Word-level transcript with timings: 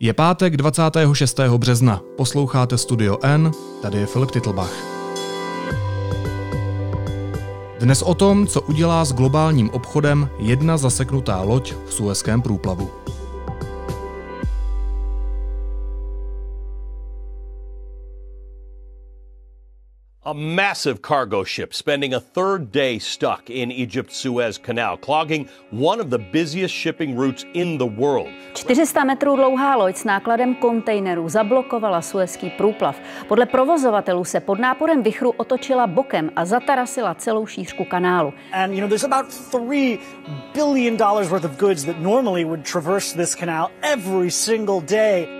Je 0.00 0.12
pátek 0.12 0.56
26. 0.56 1.40
března. 1.56 2.00
Posloucháte 2.16 2.78
Studio 2.78 3.18
N, 3.22 3.52
tady 3.82 3.98
je 3.98 4.06
Filip 4.06 4.30
Titlbach. 4.30 4.72
Dnes 7.80 8.02
o 8.02 8.14
tom, 8.14 8.46
co 8.46 8.60
udělá 8.60 9.04
s 9.04 9.12
globálním 9.12 9.70
obchodem 9.70 10.28
jedna 10.38 10.76
zaseknutá 10.76 11.42
loď 11.42 11.74
v 11.86 11.94
Suezském 11.94 12.42
průplavu. 12.42 12.90
A 20.26 20.34
massive 20.34 21.02
cargo 21.02 21.44
ship 21.44 21.72
spending 21.72 22.12
a 22.12 22.18
third 22.18 22.72
day 22.72 22.98
stuck 22.98 23.48
in 23.48 23.70
Egypt's 23.70 24.16
Suez 24.16 24.58
Canal, 24.58 24.96
clogging 24.96 25.48
one 25.70 26.00
of 26.00 26.10
the 26.10 26.18
busiest 26.18 26.74
shipping 26.74 27.16
routes 27.16 27.44
in 27.54 27.78
the 27.78 27.86
world. 27.86 28.28
400 28.54 29.04
metrů 29.04 29.36
dlouhá 29.36 29.76
loď 29.76 29.96
s 29.96 30.04
nákladem 30.04 30.54
kontejnerů 30.54 31.28
zablokovala 31.28 32.02
Suezký 32.02 32.50
průplav. 32.50 33.00
Podle 33.28 33.46
provozovatelů 33.46 34.24
se 34.24 34.40
pod 34.40 34.58
náporem 34.58 35.02
vychru 35.02 35.30
otočila 35.30 35.86
bokem 35.86 36.30
a 36.36 36.44
zatarasila 36.44 37.14
celou 37.14 37.46
šířku 37.46 37.84
kanálu. 37.84 38.32
And 38.52 38.72
you 38.72 38.80
know, 38.80 38.88
there's 38.88 39.04
about 39.04 39.34
3 39.50 39.98
billion 40.54 40.96
dollars 40.96 41.28
worth 41.28 41.44
of 41.44 41.56
goods 41.58 41.84
that 41.84 42.00
normally 42.00 42.44
would 42.44 42.64
traverse 42.64 43.16
this 43.16 43.34
canal 43.34 43.70
every 43.82 44.30
single 44.30 44.80
day. 44.80 45.35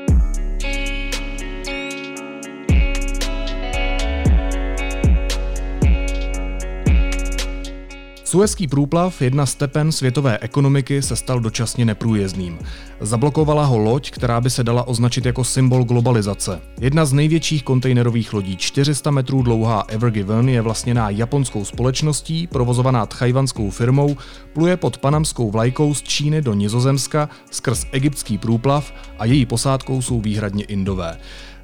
Suezký 8.37 8.69
průplav, 8.69 9.23
jedna 9.23 9.47
z 9.47 9.55
tepen 9.55 9.93
světové 9.93 10.39
ekonomiky, 10.39 11.03
se 11.03 11.17
stal 11.17 11.41
dočasně 11.41 11.85
neprůjezdným. 11.85 12.59
Zablokovala 13.01 13.65
ho 13.65 13.79
loď, 13.79 14.11
která 14.11 14.41
by 14.41 14.51
se 14.51 14.65
dala 14.65 14.89
označit 14.89 15.27
jako 15.27 15.45
symbol 15.45 15.85
globalizace. 15.85 16.61
Jedna 16.81 17.05
z 17.05 17.13
největších 17.13 17.63
kontejnerových 17.63 18.33
lodí, 18.33 18.57
400 18.57 19.11
metrů 19.11 19.43
dlouhá 19.43 19.85
Ever 19.89 20.11
Given, 20.11 20.49
je 20.49 20.61
vlastněná 20.61 21.11
japonskou 21.11 21.65
společností, 21.65 22.47
provozovaná 22.47 23.07
tchajvanskou 23.07 23.71
firmou, 23.71 24.17
pluje 24.53 24.77
pod 24.77 24.99
panamskou 24.99 25.51
vlajkou 25.51 25.95
z 25.95 26.03
Číny 26.03 26.43
do 26.43 26.55
Nizozemska 26.55 27.29
skrz 27.51 27.87
egyptský 27.93 28.39
průplav 28.39 28.93
a 29.19 29.25
její 29.25 29.47
posádkou 29.47 30.03
jsou 30.03 30.21
výhradně 30.21 30.65
Indové. 30.65 31.19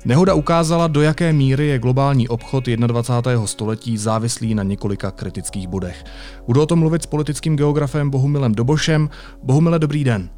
Nehoda 0.05 0.34
ukázala, 0.34 0.86
do 0.86 1.03
jaké 1.03 1.33
míry 1.33 1.67
je 1.67 1.78
globální 1.78 2.28
obchod 2.28 2.64
21. 2.67 3.47
století 3.47 3.98
závislý 3.98 4.55
na 4.55 4.62
několika 4.62 5.11
kritických 5.11 5.69
bodech. 5.69 6.05
Budu 6.47 6.62
o 6.62 6.67
tom 6.67 6.78
mluvit 6.78 7.03
s 7.03 7.06
politickým 7.06 7.56
geografem 7.56 8.11
Bohumilem 8.11 8.55
Dobošem. 8.55 9.11
Bohumile, 9.42 9.78
dobrý 9.78 10.05
den. 10.05 10.31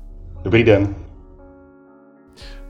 Dobrý 0.42 0.64
den. 0.64 0.94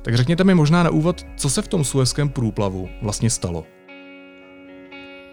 Tak 0.02 0.14
řekněte 0.14 0.44
mi 0.44 0.54
možná 0.54 0.82
na 0.82 0.90
úvod, 0.90 1.26
co 1.36 1.50
se 1.50 1.62
v 1.62 1.68
tom 1.68 1.84
suezském 1.84 2.28
průplavu 2.28 2.88
vlastně 3.02 3.30
stalo. 3.30 3.64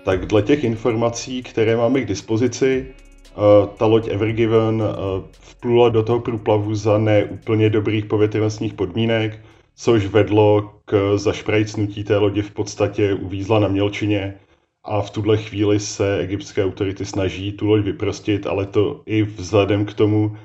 Tak 0.05 0.25
dle 0.25 0.41
těch 0.41 0.63
informací, 0.63 1.43
které 1.43 1.77
máme 1.77 2.01
k 2.01 2.07
dispozici, 2.07 2.85
eh, 2.87 3.33
ta 3.77 3.85
loď 3.85 4.07
Evergiven 4.07 4.83
eh, 4.85 4.95
vplula 5.31 5.89
do 5.89 6.03
toho 6.03 6.19
průplavu 6.19 6.75
za 6.75 6.97
neúplně 6.97 7.69
dobrých 7.69 8.05
povětrnostních 8.05 8.73
podmínek, 8.73 9.39
což 9.75 10.05
vedlo 10.05 10.73
k 10.85 11.17
zašprajcnutí 11.17 12.03
té 12.03 12.17
lodi 12.17 12.41
v 12.41 12.51
podstatě 12.51 13.13
uvízla 13.13 13.59
na 13.59 13.67
mělčině 13.67 14.35
a 14.83 15.01
v 15.01 15.09
tuhle 15.09 15.37
chvíli 15.37 15.79
se 15.79 16.17
egyptské 16.17 16.65
autority 16.65 17.05
snaží 17.05 17.51
tu 17.51 17.67
loď 17.67 17.83
vyprostit, 17.83 18.47
ale 18.47 18.65
to 18.65 19.01
i 19.05 19.23
vzhledem 19.23 19.85
k 19.85 19.93
tomu, 19.93 20.37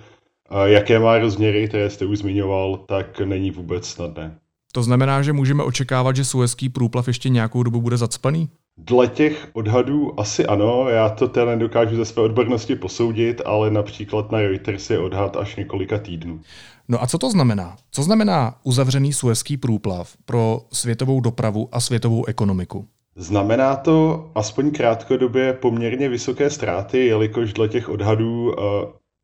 jaké 0.65 0.99
má 0.99 1.19
rozměry, 1.19 1.69
které 1.69 1.91
jste 1.91 2.07
už 2.07 2.19
zmiňoval, 2.19 2.77
tak 2.77 3.21
není 3.21 3.51
vůbec 3.51 3.89
snadné. 3.89 4.39
To 4.73 4.83
znamená, 4.83 5.23
že 5.23 5.33
můžeme 5.33 5.63
očekávat, 5.63 6.17
že 6.17 6.25
suezký 6.25 6.69
průplav 6.69 7.07
ještě 7.07 7.29
nějakou 7.29 7.63
dobu 7.63 7.81
bude 7.81 7.97
zacpaný? 7.97 8.49
Dle 8.79 9.09
těch 9.09 9.49
odhadů 9.53 10.21
asi 10.21 10.47
ano, 10.47 10.89
já 10.89 11.09
to 11.09 11.29
teda 11.29 11.47
nedokážu 11.47 11.97
ze 11.97 12.05
své 12.05 12.23
odbornosti 12.23 12.77
posoudit, 12.77 13.43
ale 13.45 13.71
například 13.71 14.33
na 14.33 14.39
Reuters 14.39 14.91
je 14.91 14.99
odhad 14.99 15.37
až 15.37 15.57
několika 15.57 15.99
týdnů. 15.99 16.41
No 16.89 17.03
a 17.03 17.07
co 17.07 17.19
to 17.19 17.31
znamená? 17.31 17.77
Co 17.91 18.03
znamená 18.03 18.57
uzavřený 18.65 19.13
suezký 19.13 19.57
průplav 19.57 20.17
pro 20.25 20.61
světovou 20.73 21.21
dopravu 21.21 21.69
a 21.73 21.81
světovou 21.81 22.25
ekonomiku? 22.25 22.87
Znamená 23.17 23.77
to 23.77 24.31
aspoň 24.35 24.71
krátkodobě 24.71 25.53
poměrně 25.53 26.09
vysoké 26.09 26.51
ztráty, 26.51 27.07
jelikož 27.07 27.53
dle 27.53 27.69
těch 27.69 27.89
odhadů 27.89 28.55
eh, 28.59 28.63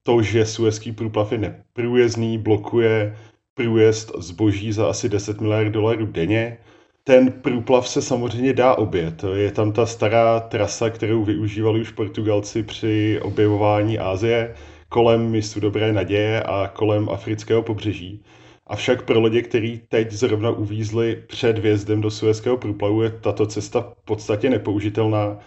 to, 0.02 0.22
že 0.22 0.46
suezký 0.46 0.92
průplav 0.92 1.32
je 1.32 1.38
neprůjezdný, 1.38 2.38
blokuje 2.38 3.16
průjezd 3.54 4.12
zboží 4.18 4.72
za 4.72 4.90
asi 4.90 5.08
10 5.08 5.40
miliard 5.40 5.72
dolarů 5.72 6.06
denně. 6.06 6.58
Ten 7.04 7.32
průplav 7.32 7.88
se 7.88 8.02
samozřejmě 8.02 8.52
dá 8.52 8.74
obět. 8.74 9.24
Je 9.34 9.52
tam 9.52 9.72
ta 9.72 9.86
stará 9.86 10.40
trasa, 10.40 10.90
kterou 10.90 11.24
využívali 11.24 11.80
už 11.80 11.90
Portugalci 11.90 12.62
při 12.62 13.20
objevování 13.22 13.98
Ázie 13.98 14.54
kolem 14.88 15.30
mistu 15.30 15.60
Dobré 15.60 15.92
naděje 15.92 16.42
a 16.42 16.68
kolem 16.68 17.08
afrického 17.08 17.62
pobřeží. 17.62 18.22
Avšak 18.66 19.02
pro 19.02 19.20
lodě, 19.20 19.42
který 19.42 19.80
teď 19.88 20.12
zrovna 20.12 20.50
uvízli 20.50 21.22
před 21.26 21.58
vjezdem 21.58 22.00
do 22.00 22.10
Suezského 22.10 22.56
průplavu, 22.56 23.02
je 23.02 23.10
tato 23.10 23.46
cesta 23.46 23.80
v 23.80 24.04
podstatě 24.04 24.50
nepoužitelná, 24.50 25.38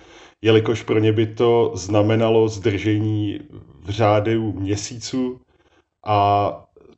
jelikož 0.41 0.83
pro 0.83 0.99
ně 0.99 1.11
by 1.11 1.27
to 1.27 1.71
znamenalo 1.75 2.47
zdržení 2.47 3.39
v 3.81 3.89
řádu 3.89 4.53
měsíců 4.53 5.39
a 6.05 6.51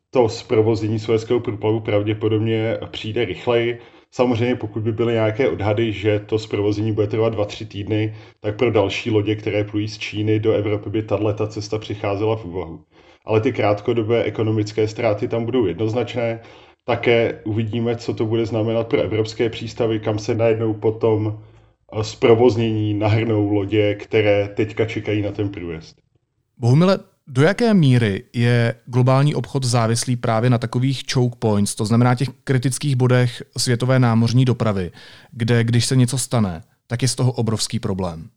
to 0.09 0.29
zprovoznění 0.29 0.99
Suezského 0.99 1.39
průplavu 1.39 1.79
pravděpodobně 1.79 2.77
přijde 2.91 3.25
rychleji, 3.25 3.79
Samozřejmě 4.17 4.55
pokud 4.55 4.83
by 4.83 4.91
byly 4.91 5.13
nějaké 5.13 5.49
odhady, 5.49 5.93
že 5.93 6.19
to 6.19 6.39
zprovození 6.39 6.91
bude 6.91 7.07
trvat 7.07 7.35
2-3 7.35 7.67
týdny, 7.67 8.15
tak 8.39 8.55
pro 8.55 8.71
další 8.71 9.11
lodě, 9.11 9.35
které 9.35 9.63
plují 9.63 9.87
z 9.87 9.97
Číny 9.97 10.39
do 10.39 10.53
Evropy, 10.53 10.89
by 10.89 11.03
tato 11.03 11.47
cesta 11.47 11.77
přicházela 11.77 12.35
v 12.35 12.45
úvahu. 12.45 12.83
Ale 13.25 13.41
ty 13.41 13.53
krátkodobé 13.53 14.23
ekonomické 14.23 14.87
ztráty 14.87 15.27
tam 15.27 15.45
budou 15.45 15.65
jednoznačné. 15.65 16.39
Také 16.85 17.41
uvidíme, 17.45 17.95
co 17.95 18.13
to 18.13 18.25
bude 18.25 18.45
znamenat 18.45 18.87
pro 18.87 19.01
evropské 19.01 19.49
přístavy, 19.49 19.99
kam 19.99 20.19
se 20.19 20.35
najednou 20.35 20.73
potom 20.73 21.39
zprovoznění 22.01 22.93
nahrnou 22.93 23.51
lodě, 23.51 23.95
které 23.95 24.47
teďka 24.47 24.85
čekají 24.85 25.21
na 25.21 25.31
ten 25.31 25.49
průjezd. 25.49 25.97
Bohumile, 26.57 26.99
do 27.27 27.41
jaké 27.41 27.73
míry 27.73 28.23
je 28.33 28.75
globální 28.85 29.35
obchod 29.35 29.63
závislý 29.63 30.15
právě 30.15 30.49
na 30.49 30.57
takových 30.57 31.03
choke 31.13 31.35
points, 31.39 31.75
to 31.75 31.85
znamená 31.85 32.15
těch 32.15 32.29
kritických 32.43 32.95
bodech 32.95 33.43
světové 33.57 33.99
námořní 33.99 34.45
dopravy, 34.45 34.91
kde 35.31 35.63
když 35.63 35.85
se 35.85 35.95
něco 35.95 36.17
stane, 36.17 36.63
tak 36.87 37.01
je 37.01 37.07
z 37.07 37.15
toho 37.15 37.31
obrovský 37.31 37.79
problém? 37.79 38.29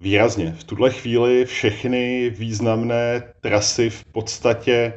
Výrazně. 0.00 0.54
V 0.58 0.64
tuhle 0.64 0.90
chvíli 0.90 1.44
všechny 1.44 2.30
významné 2.30 3.22
trasy 3.40 3.90
v 3.90 4.04
podstatě 4.04 4.92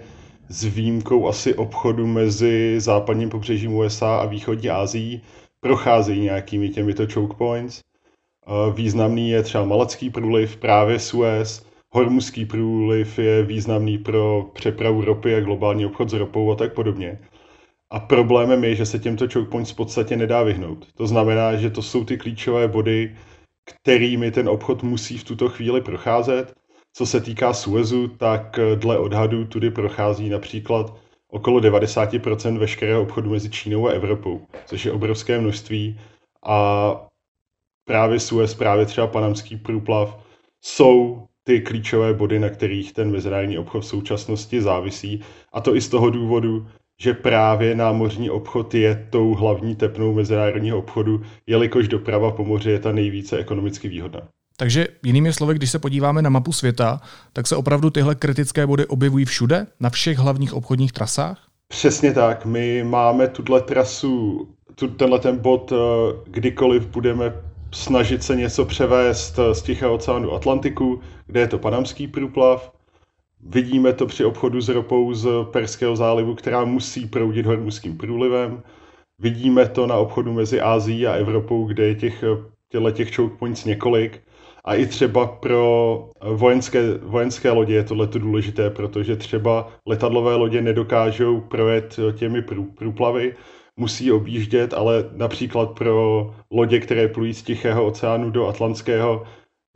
s 0.49 0.63
výjimkou 0.63 1.27
asi 1.27 1.53
obchodu 1.53 2.07
mezi 2.07 2.75
západním 2.77 3.29
pobřežím 3.29 3.73
USA 3.73 4.15
a 4.15 4.25
východní 4.25 4.69
Asií 4.69 5.21
procházejí 5.59 6.21
nějakými 6.21 6.69
těmito 6.69 7.07
choke 7.13 7.33
points. 7.33 7.81
Významný 8.73 9.29
je 9.29 9.43
třeba 9.43 9.65
Malacký 9.65 10.09
průliv, 10.09 10.57
právě 10.57 10.99
Suez, 10.99 11.68
Hormuzský 11.93 12.45
průliv 12.45 13.19
je 13.19 13.43
významný 13.43 13.97
pro 13.97 14.49
přepravu 14.53 15.05
ropy 15.05 15.35
a 15.35 15.41
globální 15.41 15.85
obchod 15.85 16.09
s 16.09 16.13
ropou 16.13 16.51
a 16.51 16.55
tak 16.55 16.73
podobně. 16.73 17.19
A 17.89 17.99
problémem 17.99 18.63
je, 18.63 18.75
že 18.75 18.85
se 18.85 18.99
těmto 18.99 19.25
choke 19.33 19.49
points 19.51 19.71
v 19.71 19.75
podstatě 19.75 20.17
nedá 20.17 20.43
vyhnout. 20.43 20.87
To 20.93 21.07
znamená, 21.07 21.55
že 21.55 21.69
to 21.69 21.81
jsou 21.81 22.05
ty 22.05 22.17
klíčové 22.17 22.67
body, 22.67 23.17
kterými 23.65 24.31
ten 24.31 24.49
obchod 24.49 24.83
musí 24.83 25.17
v 25.17 25.23
tuto 25.23 25.49
chvíli 25.49 25.81
procházet. 25.81 26.53
Co 26.93 27.05
se 27.05 27.21
týká 27.21 27.53
Suezu, 27.53 28.07
tak 28.07 28.59
dle 28.75 28.97
odhadů 28.97 29.45
tudy 29.45 29.71
prochází 29.71 30.29
například 30.29 30.97
okolo 31.27 31.59
90% 31.59 32.57
veškerého 32.57 33.01
obchodu 33.01 33.29
mezi 33.29 33.49
Čínou 33.49 33.87
a 33.87 33.91
Evropou, 33.91 34.47
což 34.65 34.85
je 34.85 34.91
obrovské 34.91 35.39
množství. 35.39 35.99
A 36.45 37.07
právě 37.85 38.19
Suez, 38.19 38.55
právě 38.55 38.85
třeba 38.85 39.07
panamský 39.07 39.57
průplav 39.57 40.25
jsou 40.61 41.25
ty 41.49 41.61
klíčové 41.61 42.13
body, 42.13 42.39
na 42.39 42.49
kterých 42.49 42.93
ten 42.93 43.11
mezinárodní 43.11 43.57
obchod 43.57 43.83
v 43.83 43.85
současnosti 43.85 44.61
závisí. 44.61 45.21
A 45.53 45.61
to 45.61 45.75
i 45.75 45.81
z 45.81 45.89
toho 45.89 46.09
důvodu, 46.09 46.67
že 47.01 47.13
právě 47.13 47.75
námořní 47.75 48.29
obchod 48.29 48.73
je 48.73 49.07
tou 49.09 49.33
hlavní 49.33 49.75
tepnou 49.75 50.13
mezinárodního 50.13 50.77
obchodu, 50.77 51.21
jelikož 51.47 51.87
doprava 51.87 52.31
po 52.31 52.45
moři 52.45 52.69
je 52.71 52.79
ta 52.79 52.91
nejvíce 52.91 53.37
ekonomicky 53.37 53.87
výhodná. 53.87 54.21
Takže 54.57 54.87
jinými 55.05 55.33
slovy, 55.33 55.53
když 55.55 55.71
se 55.71 55.79
podíváme 55.79 56.21
na 56.21 56.29
mapu 56.29 56.51
světa, 56.51 57.01
tak 57.33 57.47
se 57.47 57.55
opravdu 57.55 57.89
tyhle 57.89 58.15
kritické 58.15 58.67
body 58.67 58.85
objevují 58.85 59.25
všude, 59.25 59.67
na 59.79 59.89
všech 59.89 60.17
hlavních 60.17 60.53
obchodních 60.53 60.91
trasách? 60.91 61.47
Přesně 61.67 62.13
tak. 62.13 62.45
My 62.45 62.83
máme 62.83 63.27
tuhle 63.27 63.61
trasu, 63.61 64.47
tu, 64.75 64.87
tenhle 64.87 65.19
ten 65.19 65.37
bod, 65.37 65.71
eh, 65.71 65.75
kdykoliv 66.27 66.87
budeme 66.87 67.33
snažit 67.71 68.23
se 68.23 68.35
něco 68.35 68.65
převést 68.65 69.39
z 69.53 69.61
Tichého 69.61 69.93
oceánu 69.93 70.33
Atlantiku, 70.33 71.01
kde 71.29 71.39
je 71.39 71.47
to 71.47 71.59
panamský 71.59 72.07
průplav, 72.07 72.71
Vidíme 73.41 73.93
to 73.93 74.05
při 74.05 74.25
obchodu 74.25 74.61
s 74.61 74.69
ropou 74.69 75.13
z 75.13 75.27
Perského 75.51 75.95
zálivu, 75.95 76.35
která 76.35 76.65
musí 76.65 77.05
proudit 77.05 77.45
hormuzským 77.45 77.97
průlivem. 77.97 78.63
Vidíme 79.19 79.69
to 79.69 79.87
na 79.87 79.95
obchodu 79.95 80.33
mezi 80.33 80.61
Ázií 80.61 81.07
a 81.07 81.13
Evropou, 81.13 81.65
kde 81.65 81.83
je 81.83 81.95
těch, 81.95 82.23
těch 82.91 83.15
choke 83.15 83.35
points 83.37 83.65
několik. 83.65 84.21
A 84.65 84.75
i 84.75 84.85
třeba 84.85 85.27
pro 85.27 86.09
vojenské, 86.21 86.97
vojenské 86.97 87.51
lodě 87.51 87.73
je 87.73 87.83
tohle 87.83 88.07
důležité, 88.07 88.69
protože 88.69 89.15
třeba 89.15 89.71
letadlové 89.85 90.35
lodě 90.35 90.61
nedokážou 90.61 91.41
projet 91.41 91.99
těmi 92.17 92.41
prů, 92.41 92.65
průplavy, 92.65 93.35
musí 93.77 94.11
objíždět, 94.11 94.73
ale 94.73 95.09
například 95.15 95.71
pro 95.71 96.33
lodě, 96.51 96.79
které 96.79 97.07
plují 97.07 97.33
z 97.33 97.43
Tichého 97.43 97.85
oceánu 97.85 98.29
do 98.29 98.47
Atlantského, 98.47 99.23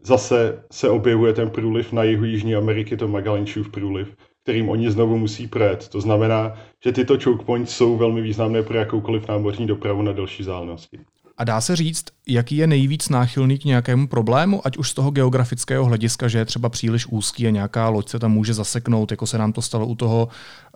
zase 0.06 0.64
se 0.72 0.90
objevuje 0.90 1.34
ten 1.34 1.50
průliv 1.50 1.92
na 1.92 2.04
jihu 2.04 2.24
Jižní 2.24 2.56
Ameriky, 2.56 2.98
to 2.98 3.08
Magellančův 3.08 3.70
průliv, 3.70 4.16
kterým 4.44 4.70
oni 4.70 4.92
znovu 4.92 5.18
musí 5.18 5.48
projet. 5.48 5.88
To 5.88 6.02
znamená, 6.02 6.54
že 6.84 6.92
tyto 6.92 7.18
choke 7.24 7.46
points 7.46 7.76
jsou 7.76 7.98
velmi 7.98 8.22
významné 8.22 8.64
pro 8.64 8.78
jakoukoliv 8.78 9.28
námořní 9.28 9.68
dopravu 9.68 10.02
na 10.02 10.12
delší 10.12 10.44
vzdálenosti. 10.44 11.00
A 11.38 11.44
dá 11.44 11.62
se 11.62 11.76
říct, 11.76 12.06
jaký 12.28 12.58
je 12.58 12.68
nejvíc 12.68 13.10
náchylný 13.10 13.60
k 13.60 13.66
nějakému 13.66 14.08
problému, 14.08 14.68
ať 14.68 14.78
už 14.78 14.90
z 14.90 14.94
toho 14.94 15.12
geografického 15.12 15.86
hlediska, 15.86 16.28
že 16.28 16.38
je 16.38 16.46
třeba 16.46 16.70
příliš 16.70 17.08
úzký 17.08 17.48
a 17.48 17.50
nějaká 17.50 17.90
loď 17.90 18.10
se 18.10 18.20
tam 18.20 18.32
může 18.32 18.54
zaseknout, 18.54 19.12
jako 19.12 19.28
se 19.28 19.38
nám 19.38 19.54
to 19.54 19.62
stalo 19.62 19.86
u 19.86 19.96
toho 19.96 20.28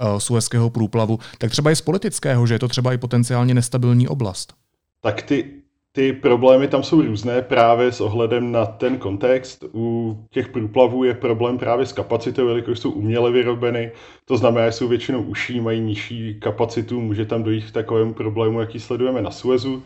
uh, 0.01 0.18
suezského 0.18 0.69
průplavu, 0.69 1.19
tak 1.38 1.51
třeba 1.51 1.71
i 1.71 1.75
z 1.75 1.81
politického, 1.81 2.47
že 2.47 2.53
je 2.53 2.59
to 2.59 2.68
třeba 2.68 2.94
i 2.94 2.97
potenciálně 2.97 3.53
nestabilní 3.53 4.07
oblast. 4.07 4.53
Tak 5.01 5.21
ty, 5.21 5.51
ty 5.97 6.13
problémy 6.13 6.67
tam 6.67 6.83
jsou 6.83 7.01
různé 7.01 7.41
právě 7.41 7.91
s 7.91 8.01
ohledem 8.01 8.51
na 8.51 8.65
ten 8.65 8.97
kontext. 8.97 9.63
U 9.73 10.17
těch 10.29 10.47
průplavů 10.47 11.03
je 11.03 11.13
problém 11.13 11.57
právě 11.57 11.85
s 11.85 11.94
kapacitou, 11.94 12.47
jelikož 12.47 12.79
jsou 12.79 12.91
uměle 12.91 13.31
vyrobeny. 13.31 13.91
To 14.25 14.38
znamená, 14.38 14.65
že 14.65 14.71
jsou 14.71 14.88
většinou 14.88 15.21
uší, 15.21 15.61
mají 15.61 15.81
nižší 15.81 16.39
kapacitu, 16.39 17.01
může 17.01 17.25
tam 17.25 17.44
dojít 17.44 17.65
k 17.65 17.71
takovému 17.71 18.13
problému, 18.13 18.59
jaký 18.59 18.79
sledujeme 18.79 19.21
na 19.21 19.31
Suezu. 19.31 19.83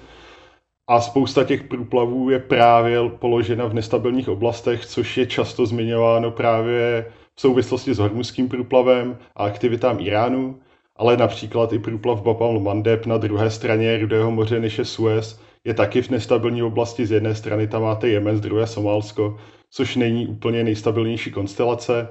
A 0.90 1.02
spousta 1.02 1.44
těch 1.44 1.64
průplavů 1.64 2.30
je 2.30 2.40
právě 2.40 3.10
položena 3.10 3.66
v 3.66 3.74
nestabilních 3.74 4.30
oblastech, 4.30 4.86
což 4.86 5.18
je 5.18 5.26
často 5.26 5.66
zmiňováno 5.66 6.32
právě 6.32 7.12
v 7.36 7.42
souvislosti 7.42 7.94
s 7.94 7.98
hormuzským 7.98 8.50
průplavem 8.50 9.18
a 9.36 9.46
aktivitám 9.46 10.00
Iránu, 10.00 10.60
ale 10.96 11.18
například 11.18 11.74
i 11.74 11.80
průplav 11.80 12.22
Bab 12.22 12.42
mandeb 12.60 13.06
na 13.06 13.18
druhé 13.18 13.50
straně 13.50 13.98
Rudého 13.98 14.32
moře 14.32 14.60
než 14.60 14.78
je 14.78 14.86
Suez 14.86 15.51
je 15.68 15.74
taky 15.74 16.02
v 16.02 16.10
nestabilní 16.10 16.64
oblasti. 16.64 17.06
Z 17.06 17.12
jedné 17.12 17.36
strany 17.36 17.68
tam 17.68 17.82
máte 17.82 18.08
Jemen, 18.08 18.38
z 18.38 18.42
druhé 18.42 18.68
Somálsko, 18.68 19.40
což 19.70 19.96
není 19.96 20.28
úplně 20.28 20.64
nejstabilnější 20.64 21.32
konstelace. 21.32 22.08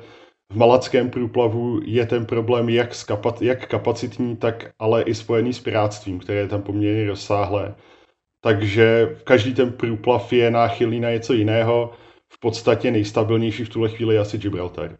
V 0.53 0.57
Malackém 0.57 1.11
průplavu 1.11 1.81
je 1.85 2.07
ten 2.07 2.27
problém 2.27 2.69
jak, 2.69 2.93
kapac- 2.93 3.43
jak 3.45 3.69
kapacitní, 3.69 4.37
tak 4.37 4.71
ale 4.79 5.03
i 5.03 5.15
spojený 5.15 5.53
s 5.53 5.61
pirátstvím, 5.61 6.19
které 6.19 6.39
je 6.39 6.49
tam 6.49 6.63
poměrně 6.63 7.07
rozsáhlé. 7.07 7.75
Takže 8.43 9.17
každý 9.25 9.55
ten 9.55 9.73
průplav 9.73 10.33
je 10.33 10.51
náchylný 10.51 11.01
na 11.01 11.11
něco 11.11 11.33
jiného. 11.33 11.93
V 12.33 12.41
podstatě 12.41 12.91
nejstabilnější 12.91 13.65
v 13.65 13.69
tuhle 13.69 13.89
chvíli 13.89 14.15
je 14.15 14.21
asi 14.21 14.39
Gibraltar. 14.39 14.97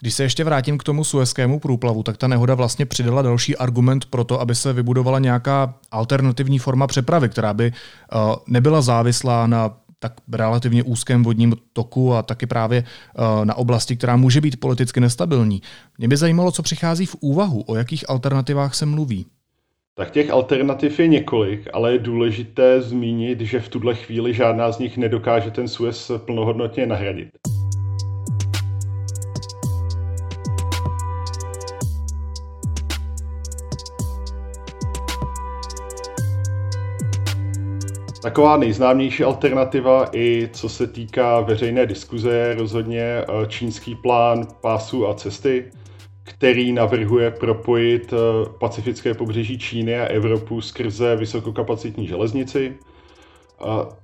Když 0.00 0.14
se 0.14 0.22
ještě 0.22 0.44
vrátím 0.44 0.78
k 0.78 0.82
tomu 0.82 1.04
suezkému 1.04 1.58
průplavu, 1.58 2.02
tak 2.02 2.16
ta 2.16 2.28
nehoda 2.28 2.54
vlastně 2.54 2.86
přidala 2.86 3.22
další 3.22 3.56
argument 3.56 4.04
pro 4.04 4.24
to, 4.24 4.40
aby 4.40 4.54
se 4.54 4.72
vybudovala 4.72 5.18
nějaká 5.18 5.74
alternativní 5.90 6.58
forma 6.58 6.86
přepravy, 6.86 7.28
která 7.28 7.54
by 7.54 7.72
uh, 7.72 8.34
nebyla 8.46 8.80
závislá 8.80 9.46
na 9.46 9.76
tak 9.98 10.12
relativně 10.32 10.82
úzkém 10.82 11.22
vodním 11.22 11.54
toku 11.72 12.14
a 12.14 12.22
taky 12.22 12.46
právě 12.46 12.84
uh, 12.84 13.44
na 13.44 13.54
oblasti, 13.54 13.96
která 13.96 14.16
může 14.16 14.40
být 14.40 14.60
politicky 14.60 15.00
nestabilní. 15.00 15.62
Mě 15.98 16.08
by 16.08 16.16
zajímalo, 16.16 16.52
co 16.52 16.62
přichází 16.62 17.06
v 17.06 17.16
úvahu, 17.20 17.64
o 17.66 17.76
jakých 17.76 18.10
alternativách 18.10 18.74
se 18.74 18.86
mluví. 18.86 19.26
Tak 19.94 20.10
těch 20.10 20.30
alternativ 20.30 21.00
je 21.00 21.08
několik, 21.08 21.68
ale 21.72 21.92
je 21.92 21.98
důležité 21.98 22.82
zmínit, 22.82 23.40
že 23.40 23.60
v 23.60 23.68
tuhle 23.68 23.94
chvíli 23.94 24.34
žádná 24.34 24.72
z 24.72 24.78
nich 24.78 24.96
nedokáže 24.96 25.50
ten 25.50 25.68
Suez 25.68 26.10
plnohodnotně 26.24 26.86
nahradit. 26.86 27.28
Taková 38.22 38.56
nejznámější 38.56 39.24
alternativa 39.24 40.06
i 40.12 40.48
co 40.52 40.68
se 40.68 40.86
týká 40.86 41.40
veřejné 41.40 41.86
diskuze 41.86 42.34
je 42.34 42.54
rozhodně 42.54 43.00
eh, 43.00 43.24
čínský 43.48 43.94
plán 43.94 44.46
pásu 44.60 45.08
a 45.08 45.14
cesty, 45.14 45.70
který 46.22 46.72
navrhuje 46.72 47.30
propojit 47.30 48.12
eh, 48.12 48.16
pacifické 48.58 49.14
pobřeží 49.14 49.58
Číny 49.58 50.00
a 50.00 50.04
Evropu 50.04 50.60
skrze 50.60 51.16
vysokokapacitní 51.16 52.06
železnici. 52.06 52.76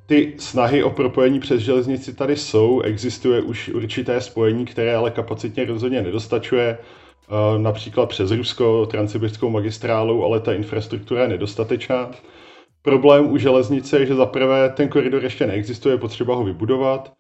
Ty 0.07 0.35
snahy 0.39 0.85
o 0.85 0.91
propojení 0.91 1.41
přes 1.41 1.61
železnici 1.61 2.15
tady 2.15 2.37
jsou, 2.37 2.81
existuje 2.81 3.41
už 3.41 3.69
určité 3.69 4.21
spojení, 4.21 4.65
které 4.65 4.97
ale 4.97 5.11
kapacitně 5.11 5.65
rozhodně 5.65 6.03
nedostačuje, 6.03 6.79
eh, 6.79 7.59
například 7.59 8.07
přes 8.07 8.31
Rusko, 8.31 8.87
transsibirskou 8.87 9.51
magistrálou, 9.51 10.25
ale 10.25 10.41
ta 10.41 10.53
infrastruktura 10.53 11.23
je 11.23 11.29
nedostatečná. 11.29 12.11
Problém 12.87 13.33
u 13.33 13.37
železnice 13.37 13.99
je, 13.99 14.07
že 14.07 14.15
zaprvé 14.15 14.71
ten 14.71 14.89
koridor 14.89 15.25
ještě 15.25 15.47
neexistuje, 15.47 15.95
je 15.95 15.99
potřeba 15.99 16.35
ho 16.35 16.45
vybudovat, 16.45 17.13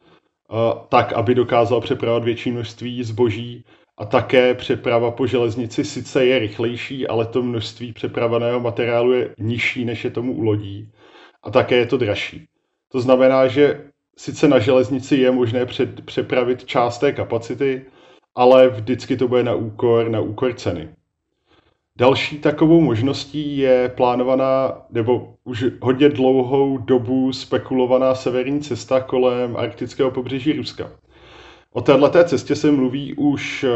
tak, 0.89 1.13
aby 1.13 1.35
dokázal 1.35 1.81
přepravovat 1.81 2.25
větší 2.25 2.51
množství 2.51 3.05
zboží 3.05 3.65
a 3.99 4.05
také 4.05 4.55
přeprava 4.55 5.11
po 5.11 5.27
železnici 5.27 5.85
sice 5.85 6.27
je 6.27 6.39
rychlejší, 6.39 7.07
ale 7.07 7.27
to 7.27 7.43
množství 7.43 7.93
přepravaného 7.93 8.61
materiálu 8.61 9.13
je 9.13 9.35
nižší, 9.39 9.85
než 9.85 10.05
je 10.05 10.11
tomu 10.11 10.33
u 10.33 10.43
lodí. 10.43 10.93
A 11.43 11.51
také 11.51 11.77
je 11.77 11.87
to 11.87 11.97
dražší. 11.97 12.47
To 12.93 13.01
znamená, 13.01 13.47
že 13.47 13.85
sice 14.19 14.49
na 14.49 14.59
železnici 14.59 15.17
je 15.17 15.31
možné 15.31 15.67
před, 15.67 16.05
přepravit 16.05 16.65
část 16.65 16.99
té 16.99 17.12
kapacity, 17.12 17.87
ale 18.35 18.69
vždycky 18.69 19.17
to 19.17 19.29
bude 19.29 19.43
na 19.43 19.55
úkor, 19.55 20.09
na 20.09 20.21
úkor 20.21 20.55
ceny. 20.55 20.89
Další 21.99 22.39
takovou 22.39 22.81
možností 22.81 23.59
je 23.59 23.93
plánovaná, 23.97 24.83
nebo 24.91 25.35
už 25.45 25.65
hodně 25.81 26.09
dlouhou 26.09 26.79
dobu 26.79 27.33
spekulovaná 27.33 28.15
severní 28.15 28.61
cesta 28.61 29.01
kolem 29.01 29.57
arktického 29.57 30.11
pobřeží 30.11 30.53
Ruska. 30.53 30.91
O 31.73 31.81
této 31.81 32.25
cestě 32.25 32.55
se 32.55 32.73
mluví 32.73 33.15
už 33.15 33.65
eh, 33.65 33.69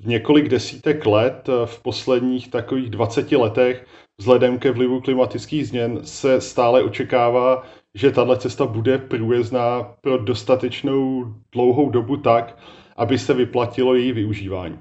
v 0.00 0.06
několik 0.06 0.48
desítek 0.48 1.06
let. 1.06 1.48
Eh, 1.48 1.66
v 1.66 1.82
posledních 1.82 2.50
takových 2.50 2.90
20 2.90 3.32
letech 3.32 3.86
vzhledem 4.18 4.58
ke 4.58 4.70
vlivu 4.70 5.00
klimatických 5.00 5.68
změn 5.68 5.98
se 6.02 6.40
stále 6.40 6.82
očekává, 6.82 7.62
že 7.94 8.10
tato 8.10 8.36
cesta 8.36 8.66
bude 8.66 8.98
průjezdná 8.98 9.82
pro 10.00 10.18
dostatečnou 10.18 11.24
dlouhou 11.52 11.90
dobu 11.90 12.16
tak, 12.16 12.58
aby 12.96 13.18
se 13.18 13.34
vyplatilo 13.34 13.94
její 13.94 14.12
využívání. 14.12 14.78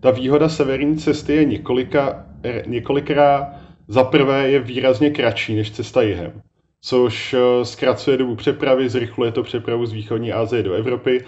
Ta 0.00 0.10
výhoda 0.10 0.48
severní 0.48 0.96
cesty 0.96 1.34
je 1.34 1.44
několika, 1.44 2.26
eh, 2.44 2.62
několikrát. 2.66 3.48
Za 3.88 4.04
prvé 4.04 4.50
je 4.50 4.60
výrazně 4.60 5.10
kratší 5.10 5.54
než 5.54 5.70
cesta 5.70 6.02
jihem, 6.02 6.42
což 6.80 7.34
zkracuje 7.62 8.16
dobu 8.16 8.36
přepravy, 8.36 8.88
zrychluje 8.88 9.32
to 9.32 9.42
přepravu 9.42 9.86
z 9.86 9.92
východní 9.92 10.32
Asie 10.32 10.62
do 10.62 10.72
Evropy 10.74 11.24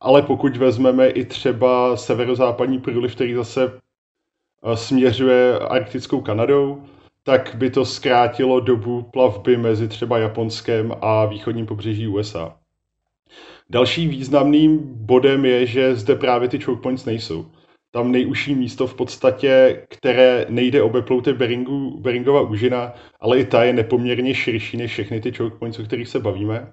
ale 0.00 0.22
pokud 0.22 0.56
vezmeme 0.56 1.08
i 1.08 1.24
třeba 1.24 1.96
severozápadní 1.96 2.78
průliv, 2.78 3.14
který 3.14 3.34
zase 3.34 3.72
eh, 4.64 4.76
směřuje 4.76 5.58
arktickou 5.58 6.20
Kanadou, 6.20 6.82
tak 7.22 7.54
by 7.54 7.70
to 7.70 7.84
zkrátilo 7.84 8.60
dobu 8.60 9.02
plavby 9.02 9.56
mezi 9.56 9.88
třeba 9.88 10.18
Japonskem 10.18 10.92
a 11.00 11.26
východním 11.26 11.66
pobřeží 11.66 12.08
USA. 12.08 12.56
Další 13.70 14.08
významným 14.08 14.78
bodem 15.06 15.44
je, 15.44 15.66
že 15.66 15.96
zde 15.96 16.14
právě 16.14 16.48
ty 16.48 16.58
choke 16.58 16.82
points 16.82 17.04
nejsou. 17.04 17.46
Tam 17.96 18.12
nejužší 18.12 18.54
místo 18.54 18.86
v 18.86 18.94
podstatě, 18.94 19.82
které 19.88 20.46
nejde 20.48 20.82
obeplout 20.82 21.26
je 21.26 21.34
Beringu, 21.34 22.00
Beringova 22.00 22.40
úžina, 22.40 22.92
ale 23.20 23.40
i 23.40 23.44
ta 23.44 23.64
je 23.64 23.72
nepoměrně 23.72 24.34
širší 24.34 24.76
než 24.76 24.92
všechny 24.92 25.20
ty 25.20 25.32
choke 25.32 25.56
points, 25.56 25.78
o 25.78 25.82
kterých 25.82 26.08
se 26.08 26.20
bavíme. 26.20 26.72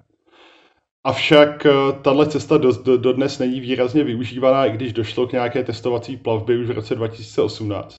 Avšak 1.04 1.66
eh, 1.66 1.72
tahle 2.02 2.28
cesta 2.28 2.58
do, 2.58 2.72
do, 2.72 2.98
dodnes 2.98 3.40
není 3.40 3.60
výrazně 3.60 4.04
využívaná, 4.04 4.66
i 4.66 4.72
když 4.72 4.94
došlo 4.94 5.28
k 5.28 5.32
nějaké 5.32 5.64
testovací 5.64 6.18
plavbě 6.18 6.58
už 6.58 6.68
v 6.68 6.72
roce 6.72 6.96
2018. 6.96 7.96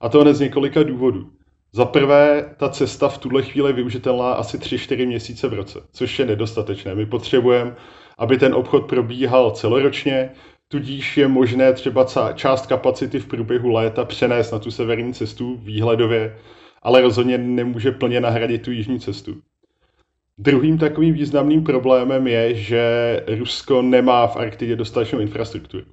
A 0.00 0.08
to 0.08 0.20
hned 0.20 0.34
z 0.34 0.40
několika 0.40 0.82
důvodů. 0.82 1.30
Za 1.72 1.84
prvé, 1.84 2.54
ta 2.56 2.68
cesta 2.68 3.08
v 3.08 3.18
tuhle 3.18 3.42
chvíli 3.42 3.68
je 3.68 3.74
využitelná 3.74 4.32
asi 4.32 4.58
3-4 4.58 5.06
měsíce 5.06 5.48
v 5.48 5.54
roce, 5.54 5.80
což 5.92 6.18
je 6.18 6.26
nedostatečné. 6.26 6.94
My 6.94 7.06
potřebujeme, 7.06 7.76
aby 8.18 8.38
ten 8.38 8.54
obchod 8.54 8.86
probíhal 8.86 9.50
celoročně, 9.50 10.30
tudíž 10.68 11.16
je 11.16 11.28
možné 11.28 11.72
třeba 11.72 12.06
část 12.34 12.66
kapacity 12.66 13.18
v 13.18 13.26
průběhu 13.26 13.68
léta 13.68 14.04
přenést 14.04 14.52
na 14.52 14.58
tu 14.58 14.70
severní 14.70 15.14
cestu 15.14 15.56
výhledově, 15.56 16.36
ale 16.82 17.00
rozhodně 17.00 17.38
nemůže 17.38 17.92
plně 17.92 18.20
nahradit 18.20 18.62
tu 18.62 18.70
jižní 18.70 19.00
cestu. 19.00 19.36
Druhým 20.38 20.78
takovým 20.78 21.14
významným 21.14 21.64
problémem 21.64 22.26
je, 22.26 22.54
že 22.54 22.82
Rusko 23.38 23.82
nemá 23.82 24.26
v 24.26 24.36
Arktidě 24.36 24.76
dostatečnou 24.76 25.18
infrastrukturu. 25.18 25.84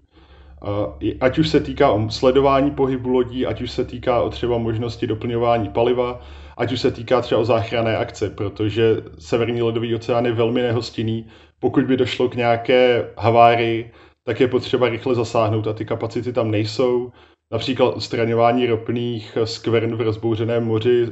Ať 1.20 1.38
už 1.38 1.50
se 1.50 1.60
týká 1.60 1.92
o 1.92 2.10
sledování 2.10 2.72
pohybu 2.72 3.10
lodí, 3.10 3.46
ať 3.46 3.62
už 3.62 3.72
se 3.72 3.86
týká 3.86 4.22
o 4.22 4.30
třeba 4.30 4.58
možnosti 4.58 5.08
doplňování 5.08 5.70
paliva, 5.70 6.22
ať 6.58 6.72
už 6.72 6.82
se 6.82 6.92
týká 6.92 7.22
třeba 7.22 7.42
o 7.42 7.46
záchranné 7.46 7.98
akce, 7.98 8.30
protože 8.30 8.98
Severní 9.20 9.62
ledový 9.62 9.96
oceán 9.96 10.26
je 10.26 10.32
velmi 10.32 10.62
nehostinný. 10.62 11.28
Pokud 11.60 11.86
by 11.86 11.98
došlo 11.98 12.30
k 12.30 12.36
nějaké 12.36 13.10
havárii, 13.18 13.92
tak 14.26 14.40
je 14.40 14.48
potřeba 14.48 14.90
rychle 14.90 15.16
zasáhnout 15.16 15.68
a 15.68 15.74
ty 15.74 15.86
kapacity 15.86 16.34
tam 16.34 16.52
nejsou. 16.52 17.12
Například 17.52 17.90
odstraňování 17.90 18.66
ropných 18.66 19.38
skvrn 19.44 19.96
v 19.96 20.02
rozbouřeném 20.02 20.66
moři 20.66 21.08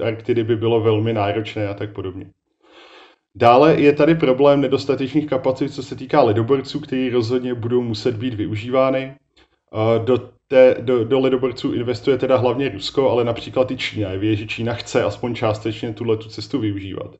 Arktidy 0.00 0.44
by 0.44 0.56
bylo 0.56 0.80
velmi 0.80 1.12
náročné 1.12 1.68
a 1.68 1.74
tak 1.74 1.92
podobně. 1.92 2.30
Dále 3.34 3.80
je 3.80 3.92
tady 3.92 4.14
problém 4.14 4.60
nedostatečných 4.60 5.26
kapacit, 5.26 5.68
co 5.68 5.82
se 5.82 5.96
týká 5.96 6.22
ledoborců, 6.22 6.80
které 6.80 7.10
rozhodně 7.12 7.54
budou 7.54 7.82
muset 7.82 8.16
být 8.16 8.34
využívány. 8.34 9.14
Do, 10.04 10.18
té, 10.48 10.76
do, 10.80 11.04
do 11.04 11.20
ledoborců 11.20 11.72
investuje 11.72 12.18
teda 12.18 12.36
hlavně 12.36 12.68
Rusko, 12.68 13.10
ale 13.10 13.24
například 13.24 13.70
i 13.70 13.76
Čína. 13.76 14.10
Je 14.10 14.36
že 14.36 14.46
Čína 14.46 14.74
chce 14.74 15.04
aspoň 15.04 15.34
částečně 15.34 15.92
tuhle 15.92 16.16
tu 16.16 16.28
cestu 16.28 16.58
využívat. 16.58 17.16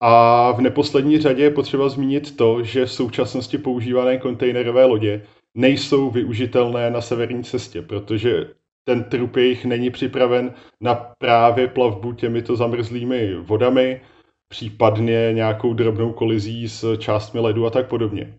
A 0.00 0.52
v 0.52 0.60
neposlední 0.60 1.18
řadě 1.18 1.42
je 1.42 1.50
potřeba 1.50 1.88
zmínit 1.88 2.36
to, 2.36 2.62
že 2.62 2.86
v 2.86 2.92
současnosti 2.92 3.58
používané 3.58 4.18
kontejnerové 4.18 4.84
lodě 4.84 5.22
nejsou 5.54 6.10
využitelné 6.10 6.90
na 6.90 7.00
severní 7.00 7.44
cestě, 7.44 7.82
protože 7.82 8.50
ten 8.84 9.04
trup 9.04 9.36
jejich 9.36 9.64
není 9.64 9.90
připraven 9.90 10.54
na 10.80 10.94
právě 10.94 11.68
plavbu 11.68 12.12
těmito 12.12 12.56
zamrzlými 12.56 13.34
vodami, 13.34 14.00
případně 14.48 15.30
nějakou 15.32 15.74
drobnou 15.74 16.12
kolizí 16.12 16.68
s 16.68 16.96
částmi 16.96 17.40
ledu 17.40 17.66
a 17.66 17.70
tak 17.70 17.88
podobně. 17.88 18.34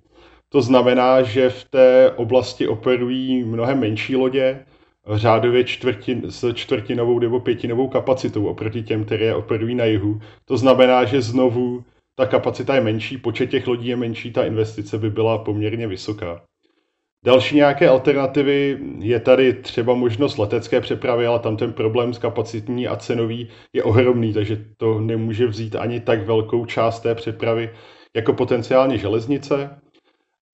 To 0.50 0.62
znamená, 0.62 1.22
že 1.22 1.50
v 1.50 1.64
té 1.64 2.12
oblasti 2.12 2.68
operují 2.68 3.44
mnohem 3.44 3.80
menší 3.80 4.16
lodě, 4.16 4.66
řádově 5.14 5.64
čtvrtin, 5.64 6.24
s 6.30 6.54
čtvrtinovou 6.54 7.20
nebo 7.20 7.40
pětinovou 7.40 7.88
kapacitou 7.88 8.46
oproti 8.46 8.84
těm, 8.84 9.06
které 9.06 9.36
operují 9.36 9.76
na 9.76 9.86
jihu. 9.86 10.20
To 10.46 10.58
znamená, 10.58 11.06
že 11.06 11.22
znovu 11.22 11.84
ta 12.16 12.26
kapacita 12.26 12.76
je 12.76 12.82
menší, 12.82 13.18
počet 13.18 13.48
těch 13.48 13.68
lodí 13.68 13.88
je 13.88 13.96
menší, 13.96 14.34
ta 14.34 14.46
investice 14.46 14.98
by 14.98 15.10
byla 15.10 15.38
poměrně 15.38 15.88
vysoká. 15.88 16.42
Další 17.26 17.56
nějaké 17.56 17.90
alternativy 17.90 18.80
je 19.00 19.20
tady 19.20 19.54
třeba 19.54 19.94
možnost 19.94 20.38
letecké 20.38 20.82
přepravy, 20.82 21.26
ale 21.26 21.40
tam 21.40 21.58
ten 21.58 21.74
problém 21.74 22.14
s 22.14 22.18
kapacitní 22.18 22.88
a 22.88 22.96
cenový 22.96 23.48
je 23.74 23.84
ohromný, 23.84 24.34
takže 24.34 24.66
to 24.78 25.02
nemůže 25.02 25.48
vzít 25.48 25.76
ani 25.76 26.00
tak 26.00 26.26
velkou 26.26 26.66
část 26.66 27.00
té 27.00 27.16
přepravy 27.16 27.70
jako 28.16 28.34
potenciálně 28.34 28.98
železnice. 28.98 29.80